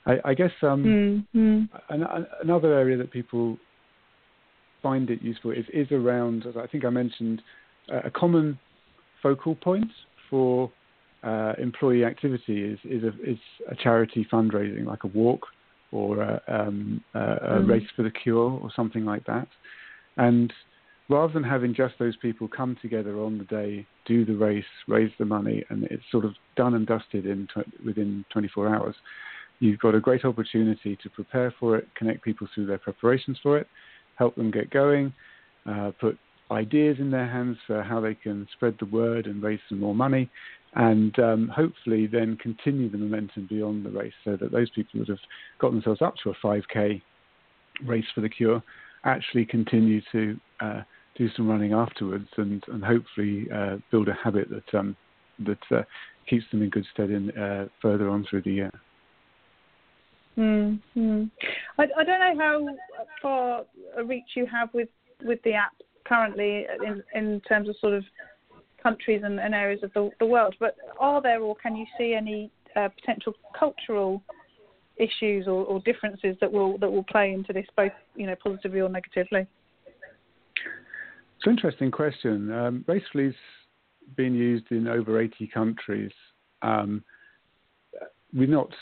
I, 0.07 0.31
I 0.31 0.35
guess 0.35 0.53
um, 0.63 1.29
mm-hmm. 1.35 1.93
an, 1.93 2.27
another 2.43 2.73
area 2.75 2.97
that 2.97 3.11
people 3.11 3.59
find 4.83 5.11
it 5.11 5.21
useful 5.23 5.51
is, 5.51 5.65
is 5.73 5.91
around, 5.91 6.47
as 6.47 6.55
I 6.57 6.67
think 6.67 6.85
I 6.85 6.91
mentioned, 6.91 7.43
uh, 7.93 8.01
a 8.05 8.11
common 8.11 8.59
focal 9.23 9.55
point 9.57 9.91
for 10.31 10.71
uh, 11.25 11.55
employee 11.59 12.05
activity 12.05 12.63
is, 12.63 12.79
is, 12.85 13.03
a, 13.03 13.09
is 13.29 13.39
a 13.69 13.75
charity 13.75 14.27
fundraising, 14.33 14.87
like 14.87 15.05
a 15.05 15.09
walk 15.09 15.47
or 15.91 16.23
a, 16.23 16.43
um, 16.47 17.03
a, 17.15 17.19
a 17.19 17.59
mm. 17.59 17.69
race 17.69 17.87
for 17.97 18.03
the 18.03 18.11
cure 18.11 18.51
or 18.63 18.71
something 18.77 19.05
like 19.05 19.25
that. 19.27 19.49
And 20.17 20.53
rather 21.09 21.33
than 21.33 21.45
having 21.45 21.75
just 21.75 21.95
those 21.99 22.17
people 22.17 22.49
come 22.49 22.77
together 22.83 23.21
on 23.21 23.39
the 23.39 23.45
day, 23.45 23.87
do 24.07 24.25
the 24.25 24.35
race, 24.35 24.65
raise 24.89 25.11
the 25.19 25.25
money, 25.25 25.65
and 25.71 25.85
it's 25.85 26.03
sort 26.11 26.25
of 26.25 26.33
done 26.57 26.75
and 26.75 26.87
dusted 26.87 27.27
in 27.27 27.47
tw- 27.47 27.85
within 27.85 28.25
24 28.33 28.75
hours, 28.75 28.95
you've 29.61 29.79
got 29.79 29.95
a 29.95 30.01
great 30.01 30.25
opportunity 30.25 30.99
to 31.03 31.11
prepare 31.11 31.55
for 31.59 31.77
it, 31.77 31.89
connect 31.97 32.23
people 32.23 32.49
through 32.55 32.67
their 32.67 32.79
preparations 32.79 33.39
for 33.43 33.57
it, 33.57 33.69
help 34.17 34.35
them 34.35 34.51
get 34.51 34.71
going, 34.71 35.13
uh, 35.67 35.93
put 36.01 36.19
ideas 36.51 36.97
in 36.99 37.11
their 37.11 37.27
hands 37.27 37.57
for 37.67 37.83
how 37.83 38.01
they 38.01 38.15
can 38.15 38.47
spread 38.53 38.77
the 38.79 38.87
word 38.87 39.27
and 39.27 39.43
raise 39.43 39.61
some 39.69 39.81
more 39.81 39.95
money, 39.95 40.29
and 40.75 41.19
um, 41.19 41.49
hopefully 41.49 42.07
then 42.07 42.37
continue 42.37 42.91
the 42.91 42.99
momentum 42.99 43.47
beyond 43.49 43.85
the 43.85 43.91
race 43.91 44.13
so 44.25 44.37
that 44.37 44.53
those 44.53 44.71
people 44.71 45.01
that 45.01 45.09
have 45.09 45.19
got 45.61 45.71
themselves 45.71 46.03
up 46.03 46.15
to 46.23 46.31
a 46.31 46.35
5k 46.45 47.01
race 47.85 48.05
for 48.15 48.21
the 48.21 48.29
cure 48.29 48.63
actually 49.05 49.45
continue 49.45 50.01
to 50.13 50.39
uh, 50.61 50.83
do 51.17 51.29
some 51.37 51.49
running 51.49 51.73
afterwards 51.73 52.29
and, 52.37 52.63
and 52.69 52.85
hopefully 52.85 53.47
uh, 53.55 53.77
build 53.91 54.09
a 54.09 54.15
habit 54.15 54.49
that 54.51 54.79
um, 54.79 54.97
that 55.41 55.59
uh, 55.71 55.83
keeps 56.29 56.45
them 56.51 56.63
in 56.63 56.71
good 56.71 56.87
stead 56.93 57.11
in 57.11 57.31
uh, 57.33 57.67
further 57.81 58.09
on 58.09 58.27
through 58.29 58.43
the 58.43 58.53
year. 58.53 58.73
Mm-hmm. 60.39 61.25
I, 61.79 61.83
I, 61.83 62.05
don't 62.05 62.21
know 62.21 62.35
how 62.39 62.67
far 63.23 63.63
a 63.97 64.05
reach 64.05 64.25
you 64.35 64.47
have 64.47 64.69
with, 64.75 64.89
with 65.23 65.43
the 65.45 65.55
app 65.55 65.73
currently 66.05 66.67
in, 66.85 67.03
in 67.15 67.41
terms 67.41 67.71
of 67.71 67.77
sort 67.81 67.95
of 67.95 68.05
countries 68.83 69.23
and, 69.25 69.41
and 69.41 69.55
areas 69.55 69.83
of 69.83 69.93
the, 69.95 70.11
the, 70.21 70.27
world, 70.27 70.55
but 70.61 70.77
are 71.01 71.23
there 71.23 71.41
or 71.41 71.57
can 71.57 71.75
you 71.75 71.87
see 71.97 72.13
any 72.15 72.51
uh, 72.77 72.89
potential 73.01 73.33
cultural 73.59 74.23
issues 74.99 75.47
or, 75.47 75.65
or 75.65 75.81
differences 75.81 76.37
that 76.41 76.53
will 76.53 76.77
that 76.79 76.91
will 76.91 77.05
play 77.05 77.33
into 77.33 77.53
this, 77.53 77.67
both 77.75 77.93
you 78.15 78.27
know 78.27 78.37
positively 78.43 78.81
or 78.81 78.91
negatively? 78.91 79.47
It's 81.47 81.53
an 81.53 81.59
interesting 81.59 81.93
question. 81.93 82.51
Um, 82.51 82.85
Racefully's 82.89 83.37
been 84.17 84.35
used 84.35 84.65
in 84.73 84.89
over 84.89 85.21
80 85.21 85.47
countries. 85.55 86.11
Um, 86.63 87.05
we're 88.35 88.49
not 88.49 88.73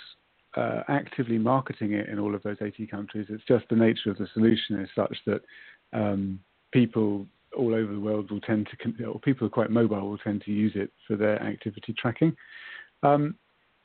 uh, 0.57 0.81
actively 0.89 1.37
marketing 1.37 1.93
it 1.93 2.09
in 2.09 2.19
all 2.19 2.35
of 2.35 2.43
those 2.43 2.57
80 2.63 2.87
countries. 2.87 3.27
It's 3.29 3.45
just 3.47 3.67
the 3.69 3.77
nature 3.77 4.11
of 4.11 4.17
the 4.17 4.27
solution 4.33 4.81
is 4.81 4.89
such 4.95 5.15
that 5.27 5.43
um, 5.93 6.41
people 6.73 7.27
all 7.55 7.75
over 7.75 7.93
the 7.93 8.01
world 8.01 8.31
will 8.31 8.41
tend 8.41 8.67
to, 8.71 9.05
or 9.05 9.21
people 9.21 9.41
who 9.41 9.47
are 9.49 9.51
quite 9.51 9.71
mobile 9.71 10.09
will 10.09 10.17
tend 10.17 10.41
to 10.47 10.51
use 10.51 10.73
it 10.75 10.91
for 11.07 11.17
their 11.17 11.43
activity 11.43 11.95
tracking. 11.99 12.35
Um, 13.03 13.35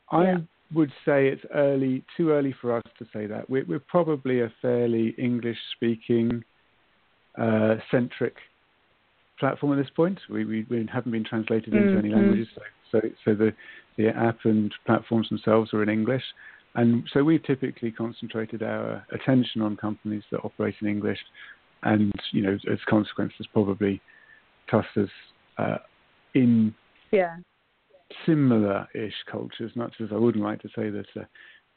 I 0.09 0.23
yeah. 0.23 0.37
would 0.73 0.93
say 1.03 1.27
it's 1.27 1.43
early, 1.53 2.05
too 2.15 2.29
early 2.29 2.55
for 2.61 2.77
us 2.77 2.83
to 2.97 3.05
say 3.11 3.25
that. 3.25 3.49
We're, 3.49 3.65
we're 3.65 3.79
probably 3.79 4.39
a 4.39 4.53
fairly 4.61 5.15
English-speaking 5.17 6.45
uh, 7.37 7.75
centric 7.91 8.35
platform 9.39 9.73
at 9.73 9.81
this 9.81 9.91
point. 9.95 10.19
We, 10.29 10.45
we, 10.45 10.65
we 10.69 10.87
haven't 10.91 11.11
been 11.11 11.23
translated 11.23 11.73
into 11.73 11.89
mm-hmm. 11.89 11.99
any 11.99 12.09
languages, 12.09 12.47
so, 12.55 12.61
so, 12.91 12.99
so 13.25 13.35
the, 13.35 13.53
the 13.97 14.09
app 14.09 14.39
and 14.43 14.73
platforms 14.85 15.29
themselves 15.29 15.73
are 15.73 15.83
in 15.83 15.89
English. 15.89 16.23
And 16.75 17.09
so 17.13 17.23
we've 17.23 17.43
typically 17.43 17.91
concentrated 17.91 18.61
our 18.61 19.05
attention 19.11 19.61
on 19.61 19.75
companies 19.75 20.23
that 20.31 20.39
operate 20.43 20.75
in 20.81 20.87
English, 20.87 21.17
and 21.83 22.11
you 22.31 22.41
know, 22.41 22.53
as 22.53 22.79
a 22.85 22.89
consequence, 22.89 23.33
there's 23.37 23.47
probably 23.51 24.01
clusters 24.69 25.09
uh, 25.57 25.77
in 26.35 26.73
yeah. 27.11 27.37
similar-ish 28.25 29.13
cultures. 29.31 29.71
Much 29.75 29.93
as 29.99 30.09
I 30.11 30.15
wouldn't 30.15 30.43
like 30.43 30.61
to 30.61 30.69
say 30.75 30.89
that, 30.89 31.07
uh, 31.15 31.23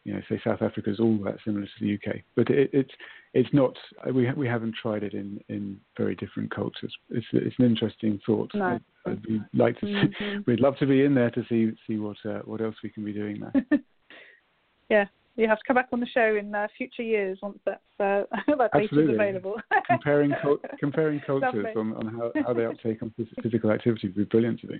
you 0.05 0.13
know, 0.13 0.21
say 0.29 0.41
South 0.45 0.63
Africa 0.63 0.91
is 0.91 0.99
all 0.99 1.17
that 1.25 1.37
similar 1.45 1.65
to 1.65 1.71
the 1.81 1.95
UK, 1.95 2.17
but 2.35 2.51
it, 2.51 2.71
it's 2.73 2.91
it's 3.35 3.49
not. 3.53 3.77
We 4.13 4.31
we 4.33 4.49
haven't 4.49 4.75
tried 4.81 5.05
it 5.05 5.15
in, 5.15 5.41
in 5.49 5.79
very 5.97 6.17
different 6.17 6.53
cultures. 6.53 6.93
It's 7.11 7.27
it's 7.33 7.57
an 7.59 7.67
interesting 7.67 8.21
thought. 8.27 8.51
No. 8.55 8.81
I'd, 9.07 9.13
I'd 9.13 9.41
like 9.55 9.79
to. 9.81 9.87
Mm-hmm. 9.87 10.39
We'd 10.47 10.61
love 10.61 10.77
to 10.79 10.87
be 10.87 11.05
in 11.05 11.15
there 11.15 11.31
to 11.31 11.45
see 11.49 11.73
see 11.87 11.99
what 11.99 12.17
uh, 12.25 12.41
what 12.45 12.61
else 12.61 12.75
we 12.83 12.91
can 12.91 13.05
be 13.05 13.13
doing 13.13 13.41
there. 13.41 13.81
yeah, 14.91 15.05
you 15.37 15.49
have 15.49 15.59
to 15.59 15.65
come 15.67 15.77
back 15.77 15.89
on 15.93 16.01
the 16.01 16.07
show 16.07 16.37
in 16.37 16.55
uh, 16.55 16.67
future 16.77 17.03
years 17.03 17.39
once 17.41 17.59
that's 17.65 17.81
uh, 18.01 18.23
is 18.81 18.89
available. 18.93 19.55
comparing 19.89 20.33
comparing 20.81 21.21
cultures 21.25 21.67
on, 21.77 21.95
on 21.95 22.09
how, 22.09 22.33
how 22.47 22.53
they 22.53 22.67
uptake 22.67 23.03
on 23.03 23.15
physical 23.43 23.71
activity 23.71 24.09
would 24.09 24.17
be 24.17 24.25
brilliant 24.25 24.61
to 24.61 24.67
do. 24.67 24.79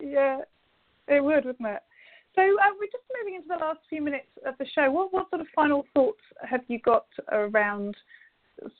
Yeah, 0.00 0.38
it 1.08 1.22
would, 1.22 1.44
wouldn't 1.44 1.68
it? 1.68 1.82
So 2.34 2.42
uh, 2.42 2.72
we're 2.78 2.86
just 2.86 3.04
moving 3.18 3.34
into 3.34 3.48
the 3.48 3.62
last 3.64 3.80
few 3.90 4.02
minutes 4.02 4.28
of 4.46 4.54
the 4.58 4.66
show. 4.74 4.90
What 4.90 5.12
what 5.12 5.28
sort 5.30 5.40
of 5.40 5.46
final 5.54 5.84
thoughts 5.94 6.20
have 6.48 6.62
you 6.68 6.78
got 6.80 7.06
around 7.30 7.96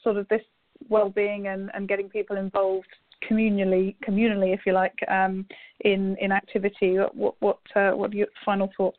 sort 0.03 0.17
of 0.17 0.29
this 0.29 0.43
well-being 0.89 1.49
and, 1.49 1.71
and 1.75 1.89
getting 1.89 2.09
people 2.09 2.37
involved 2.37 2.89
communally, 3.29 3.95
communally, 4.07 4.55
if 4.55 4.61
you 4.67 4.73
like, 4.73 4.97
um, 5.09 5.47
in 5.81 6.17
in 6.21 6.33
activity? 6.33 6.97
What 7.15 7.35
what 7.41 7.59
uh, 7.77 7.91
what 7.91 8.13
are 8.13 8.17
your 8.17 8.29
final 8.45 8.71
thoughts? 8.77 8.99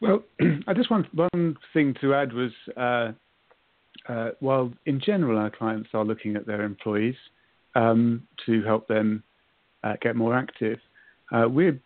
Well, 0.00 0.22
I 0.68 0.74
just 0.74 0.90
want 0.90 1.06
one 1.14 1.56
thing 1.72 1.94
to 2.00 2.14
add 2.14 2.32
was 2.32 2.52
uh, 2.76 3.12
uh, 4.08 4.30
while 4.40 4.72
in 4.86 5.00
general 5.00 5.38
our 5.38 5.50
clients 5.50 5.90
are 5.94 6.04
looking 6.04 6.36
at 6.36 6.46
their 6.46 6.62
employees 6.62 7.16
um, 7.74 8.22
to 8.46 8.62
help 8.62 8.86
them 8.88 9.22
uh, 9.82 9.94
get 10.00 10.16
more 10.16 10.34
active, 10.34 10.78
uh, 11.32 11.48
we 11.48 11.78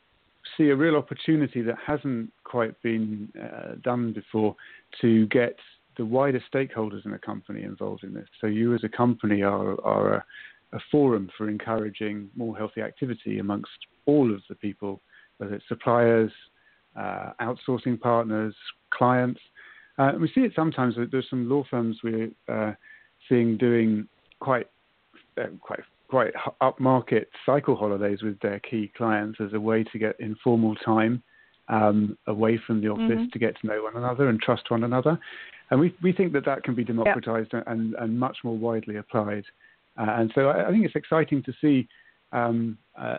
see 0.56 0.68
a 0.68 0.76
real 0.76 0.96
opportunity 0.96 1.62
that 1.62 1.76
hasn't 1.84 2.32
quite 2.44 2.80
been 2.82 3.28
uh, 3.40 3.74
done 3.82 4.12
before 4.12 4.56
to 5.00 5.26
get 5.26 5.56
the 5.96 6.04
wider 6.04 6.42
stakeholders 6.52 7.04
in 7.04 7.12
a 7.12 7.18
company 7.18 7.62
involved 7.62 8.04
in 8.04 8.14
this. 8.14 8.28
So 8.40 8.46
you 8.46 8.74
as 8.74 8.84
a 8.84 8.88
company 8.88 9.42
are, 9.42 9.80
are 9.84 10.14
a, 10.14 10.24
a 10.72 10.78
forum 10.90 11.30
for 11.36 11.48
encouraging 11.48 12.30
more 12.36 12.56
healthy 12.56 12.80
activity 12.80 13.38
amongst 13.38 13.70
all 14.06 14.32
of 14.32 14.40
the 14.48 14.54
people, 14.54 15.00
whether 15.38 15.54
it's 15.54 15.68
suppliers, 15.68 16.32
uh, 16.96 17.32
outsourcing 17.40 18.00
partners, 18.00 18.54
clients. 18.90 19.40
Uh, 19.98 20.12
we 20.18 20.28
see 20.28 20.40
it 20.40 20.52
sometimes. 20.56 20.96
That 20.96 21.10
there's 21.10 21.28
some 21.28 21.48
law 21.48 21.64
firms 21.70 21.98
we're 22.02 22.30
uh, 22.48 22.72
seeing 23.28 23.56
doing 23.56 24.08
quite 24.40 24.68
uh, 25.38 25.48
quite 25.60 25.80
quite 26.10 26.32
upmarket 26.60 27.26
cycle 27.46 27.76
holidays 27.76 28.22
with 28.22 28.38
their 28.40 28.58
key 28.60 28.92
clients 28.96 29.38
as 29.40 29.52
a 29.52 29.60
way 29.60 29.84
to 29.84 29.98
get 29.98 30.18
informal 30.18 30.74
time 30.76 31.22
um, 31.68 32.18
away 32.26 32.60
from 32.66 32.80
the 32.80 32.88
office 32.88 33.04
mm-hmm. 33.04 33.30
to 33.32 33.38
get 33.38 33.54
to 33.60 33.66
know 33.66 33.84
one 33.84 33.96
another 33.96 34.28
and 34.28 34.40
trust 34.40 34.70
one 34.70 34.82
another. 34.84 35.18
And 35.70 35.78
we 35.78 35.94
we 36.02 36.12
think 36.12 36.32
that 36.32 36.44
that 36.46 36.64
can 36.64 36.74
be 36.74 36.82
democratized 36.84 37.50
yep. 37.52 37.64
and, 37.68 37.94
and 37.94 38.18
much 38.18 38.38
more 38.42 38.56
widely 38.56 38.96
applied. 38.96 39.44
Uh, 39.96 40.06
and 40.18 40.32
so 40.34 40.48
I, 40.48 40.68
I, 40.68 40.70
think 40.72 40.84
it's 40.84 40.96
exciting 40.96 41.44
to 41.44 41.52
see 41.60 41.88
um, 42.32 42.76
uh, 43.00 43.18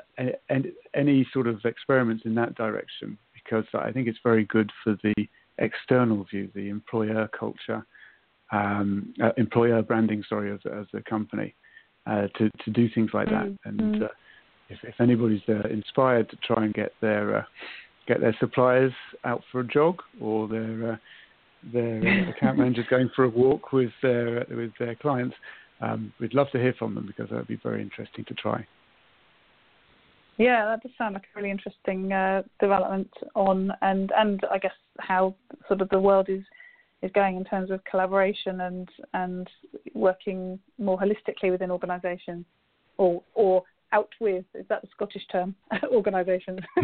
and 0.50 0.68
any 0.94 1.26
sort 1.34 1.48
of 1.48 1.64
experiments 1.64 2.24
in 2.26 2.36
that 2.36 2.56
direction 2.56 3.18
because 3.34 3.66
I 3.74 3.92
think 3.92 4.08
it's 4.08 4.20
very 4.24 4.46
good 4.46 4.70
for 4.84 4.98
the 5.04 5.14
external 5.58 6.26
view, 6.26 6.50
the 6.54 6.70
employer 6.70 7.30
culture, 7.38 7.86
um, 8.52 9.14
uh, 9.24 9.32
employer 9.38 9.82
branding, 9.82 10.24
sorry, 10.28 10.52
as, 10.52 10.60
as 10.66 10.88
a 10.94 11.02
company, 11.10 11.56
uh, 12.08 12.28
to, 12.38 12.50
to 12.64 12.72
do 12.72 12.88
things 12.94 13.12
like 13.14 13.28
that. 13.28 13.46
Mm-hmm. 13.46 13.70
And 13.70 14.04
uh, 14.04 14.08
if, 14.70 14.80
if 14.84 14.96
anybody's 15.00 15.42
uh, 15.50 15.68
inspired 15.70 16.30
to 16.30 16.38
try 16.38 16.66
and 16.66 16.74
get 16.74 16.94
their 17.02 17.40
uh, 17.40 17.44
get 18.08 18.22
their 18.22 18.36
suppliers 18.40 18.94
out 19.24 19.42
for 19.52 19.62
a 19.62 19.68
jog 19.68 20.02
or 20.20 20.48
their 20.48 20.94
uh, 20.94 20.96
their 21.74 22.30
account 22.38 22.58
managers 22.58 22.86
going 22.90 23.10
for 23.16 23.26
a 23.26 23.30
walk 23.30 23.72
with 23.72 23.92
their 24.02 24.46
with 24.50 24.72
their 24.80 24.96
clients, 24.96 25.36
um, 25.82 26.14
we'd 26.20 26.34
love 26.34 26.48
to 26.52 26.60
hear 26.60 26.74
from 26.78 26.96
them 26.96 27.06
because 27.06 27.30
that 27.30 27.38
would 27.38 27.48
be 27.48 27.60
very 27.62 27.82
interesting 27.82 28.26
to 28.26 28.34
try. 28.34 28.66
Yeah, 30.38 30.66
that 30.66 30.82
does 30.82 30.92
sound 30.98 31.14
like 31.14 31.24
a 31.24 31.40
really 31.40 31.52
interesting 31.52 32.12
uh, 32.12 32.44
development 32.60 33.12
on, 33.36 33.72
and 33.82 34.12
and 34.18 34.42
I 34.52 34.58
guess 34.58 34.72
how 35.00 35.36
sort 35.68 35.82
of 35.82 35.90
the 35.90 36.00
world 36.00 36.30
is 36.30 36.42
is 37.02 37.12
going 37.14 37.36
in 37.36 37.44
terms 37.44 37.72
of 37.72 37.84
collaboration 37.84 38.62
and 38.62 38.90
and 39.14 39.50
working 39.94 40.60
more 40.78 41.00
holistically 41.00 41.52
within 41.52 41.72
organisations, 41.72 42.46
or 42.98 43.24
or 43.34 43.64
out 43.92 44.10
with 44.20 44.46
is 44.54 44.66
that 44.70 44.82
the 44.82 44.88
Scottish 44.92 45.26
term 45.32 45.56
organisations. 45.92 46.60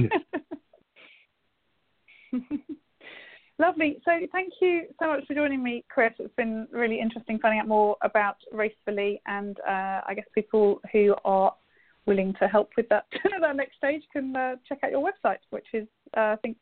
Lovely. 3.60 4.00
So 4.06 4.12
thank 4.32 4.54
you 4.62 4.84
so 5.00 5.08
much 5.08 5.26
for 5.26 5.34
joining 5.34 5.64
me, 5.64 5.84
Chris. 5.90 6.14
It's 6.20 6.34
been 6.36 6.68
really 6.72 7.00
interesting 7.00 7.40
finding 7.40 7.60
out 7.60 7.68
more 7.68 7.98
about 8.04 8.38
Racefully 8.52 9.20
and 9.26 9.60
uh, 9.68 10.02
I 10.06 10.14
guess 10.16 10.26
people 10.36 10.80
who 10.92 11.16
are 11.26 11.56
willing 12.06 12.36
to 12.40 12.48
help 12.48 12.70
with 12.78 12.88
that 12.90 13.06
that 13.42 13.56
next 13.56 13.78
stage 13.78 14.04
can 14.14 14.36
uh, 14.36 14.58
check 14.68 14.80
out 14.84 14.92
your 14.92 15.04
website, 15.04 15.40
which 15.50 15.66
is 15.74 15.88
uh, 16.16 16.20
I 16.20 16.36
think 16.42 16.58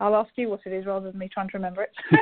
I'll 0.00 0.16
ask 0.16 0.30
you 0.36 0.48
what 0.50 0.60
it 0.66 0.72
is 0.72 0.86
rather 0.86 1.10
than 1.10 1.18
me 1.18 1.28
trying 1.32 1.48
to 1.48 1.56
remember 1.56 1.82
it. 1.82 1.90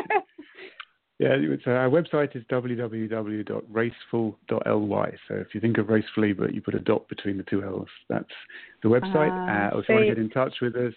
yeah, 1.19 1.37
so 1.65 1.73
our 1.73 1.89
website 1.89 2.37
is 2.37 2.45
www.raceful.ly. 2.51 5.11
So 5.29 5.35
if 5.35 5.55
you 5.55 5.61
think 5.61 5.79
of 5.79 5.89
Racefully, 5.89 6.33
but 6.33 6.55
you 6.55 6.61
put 6.61 6.75
a 6.75 6.81
dot 6.81 7.09
between 7.09 7.37
the 7.37 7.45
two 7.45 7.63
L's, 7.65 7.89
that's 8.09 8.27
the 8.83 8.89
website. 8.89 9.31
Uh, 9.49 9.71
or 9.75 9.81
if 9.81 9.89
you 9.89 9.95
want 9.95 10.09
to 10.09 10.15
get 10.15 10.19
in 10.19 10.31
touch 10.31 10.55
with 10.61 10.75
us, 10.77 10.95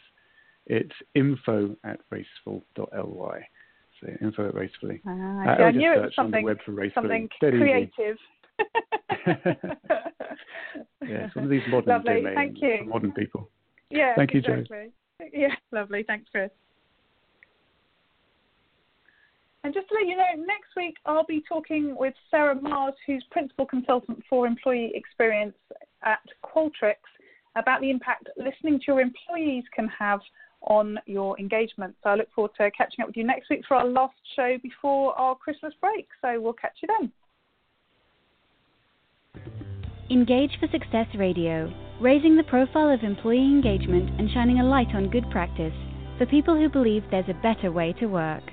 it's 0.68 0.94
info 1.16 1.76
at 1.84 2.00
raceful.ly. 2.10 3.48
So 4.02 4.08
info 4.22 4.50
at 4.50 4.54
Racefully. 4.54 5.02
Uh, 5.08 5.12
uh, 5.12 5.64
I 5.64 5.72
knew 5.72 5.94
it 5.94 6.02
was 6.02 6.12
something, 6.16 6.46
something 6.94 7.30
creative. 7.40 8.18
yeah, 11.08 11.30
some 11.34 11.44
of 11.44 11.50
these 11.50 11.62
modern 11.70 11.94
lovely. 11.94 12.22
domains 12.22 12.36
Thank 12.36 12.62
you. 12.62 12.86
modern 12.86 13.14
people. 13.14 13.50
Yeah, 13.90 14.16
Thank 14.16 14.34
you, 14.34 14.40
exactly. 14.40 14.92
Jo. 15.20 15.28
Yeah, 15.34 15.56
lovely. 15.72 16.04
Thanks, 16.06 16.30
Chris. 16.32 16.52
And 19.68 19.74
just 19.74 19.90
to 19.90 19.96
let 19.96 20.08
you 20.08 20.16
know, 20.16 20.46
next 20.46 20.70
week 20.78 20.96
I'll 21.06 21.26
be 21.26 21.44
talking 21.46 21.94
with 21.98 22.14
Sarah 22.32 22.56
Mars, 22.56 22.94
who's 23.06 23.22
Principal 23.32 23.66
Consultant 23.66 24.24
for 24.30 24.48
Employee 24.48 24.94
Experience 24.96 25.58
at 26.04 26.22
Qualtrics, 26.42 27.12
about 27.58 27.82
the 27.82 27.90
impact 27.90 28.30
listening 28.38 28.80
to 28.80 28.86
your 28.88 29.02
employees 29.02 29.66
can 29.76 29.90
have 29.90 30.22
on 30.62 30.98
your 31.06 31.38
engagement. 31.38 31.98
So 32.02 32.12
I 32.12 32.16
look 32.16 32.32
forward 32.34 32.52
to 32.60 32.72
catching 32.72 33.02
up 33.02 33.08
with 33.08 33.18
you 33.18 33.26
next 33.26 33.50
week 33.50 33.64
for 33.68 33.76
our 33.76 33.86
last 33.86 34.16
show 34.38 34.58
before 34.64 35.14
our 35.20 35.36
Christmas 35.36 35.74
break. 35.82 36.08
So 36.22 36.40
we'll 36.40 36.54
catch 36.54 36.78
you 36.82 36.88
then. 37.02 37.12
Engage 40.10 40.52
for 40.62 40.70
Success 40.72 41.08
Radio, 41.20 41.74
raising 42.00 42.38
the 42.38 42.44
profile 42.44 42.90
of 42.90 43.04
employee 43.04 43.40
engagement 43.40 44.18
and 44.18 44.32
shining 44.32 44.62
a 44.62 44.66
light 44.66 44.96
on 44.96 45.10
good 45.10 45.30
practice 45.30 45.76
for 46.18 46.26
people 46.26 46.56
who 46.56 46.70
believe 46.70 47.04
there's 47.12 47.28
a 47.28 47.42
better 47.44 47.70
way 47.70 47.92
to 48.00 48.06
work. 48.06 48.44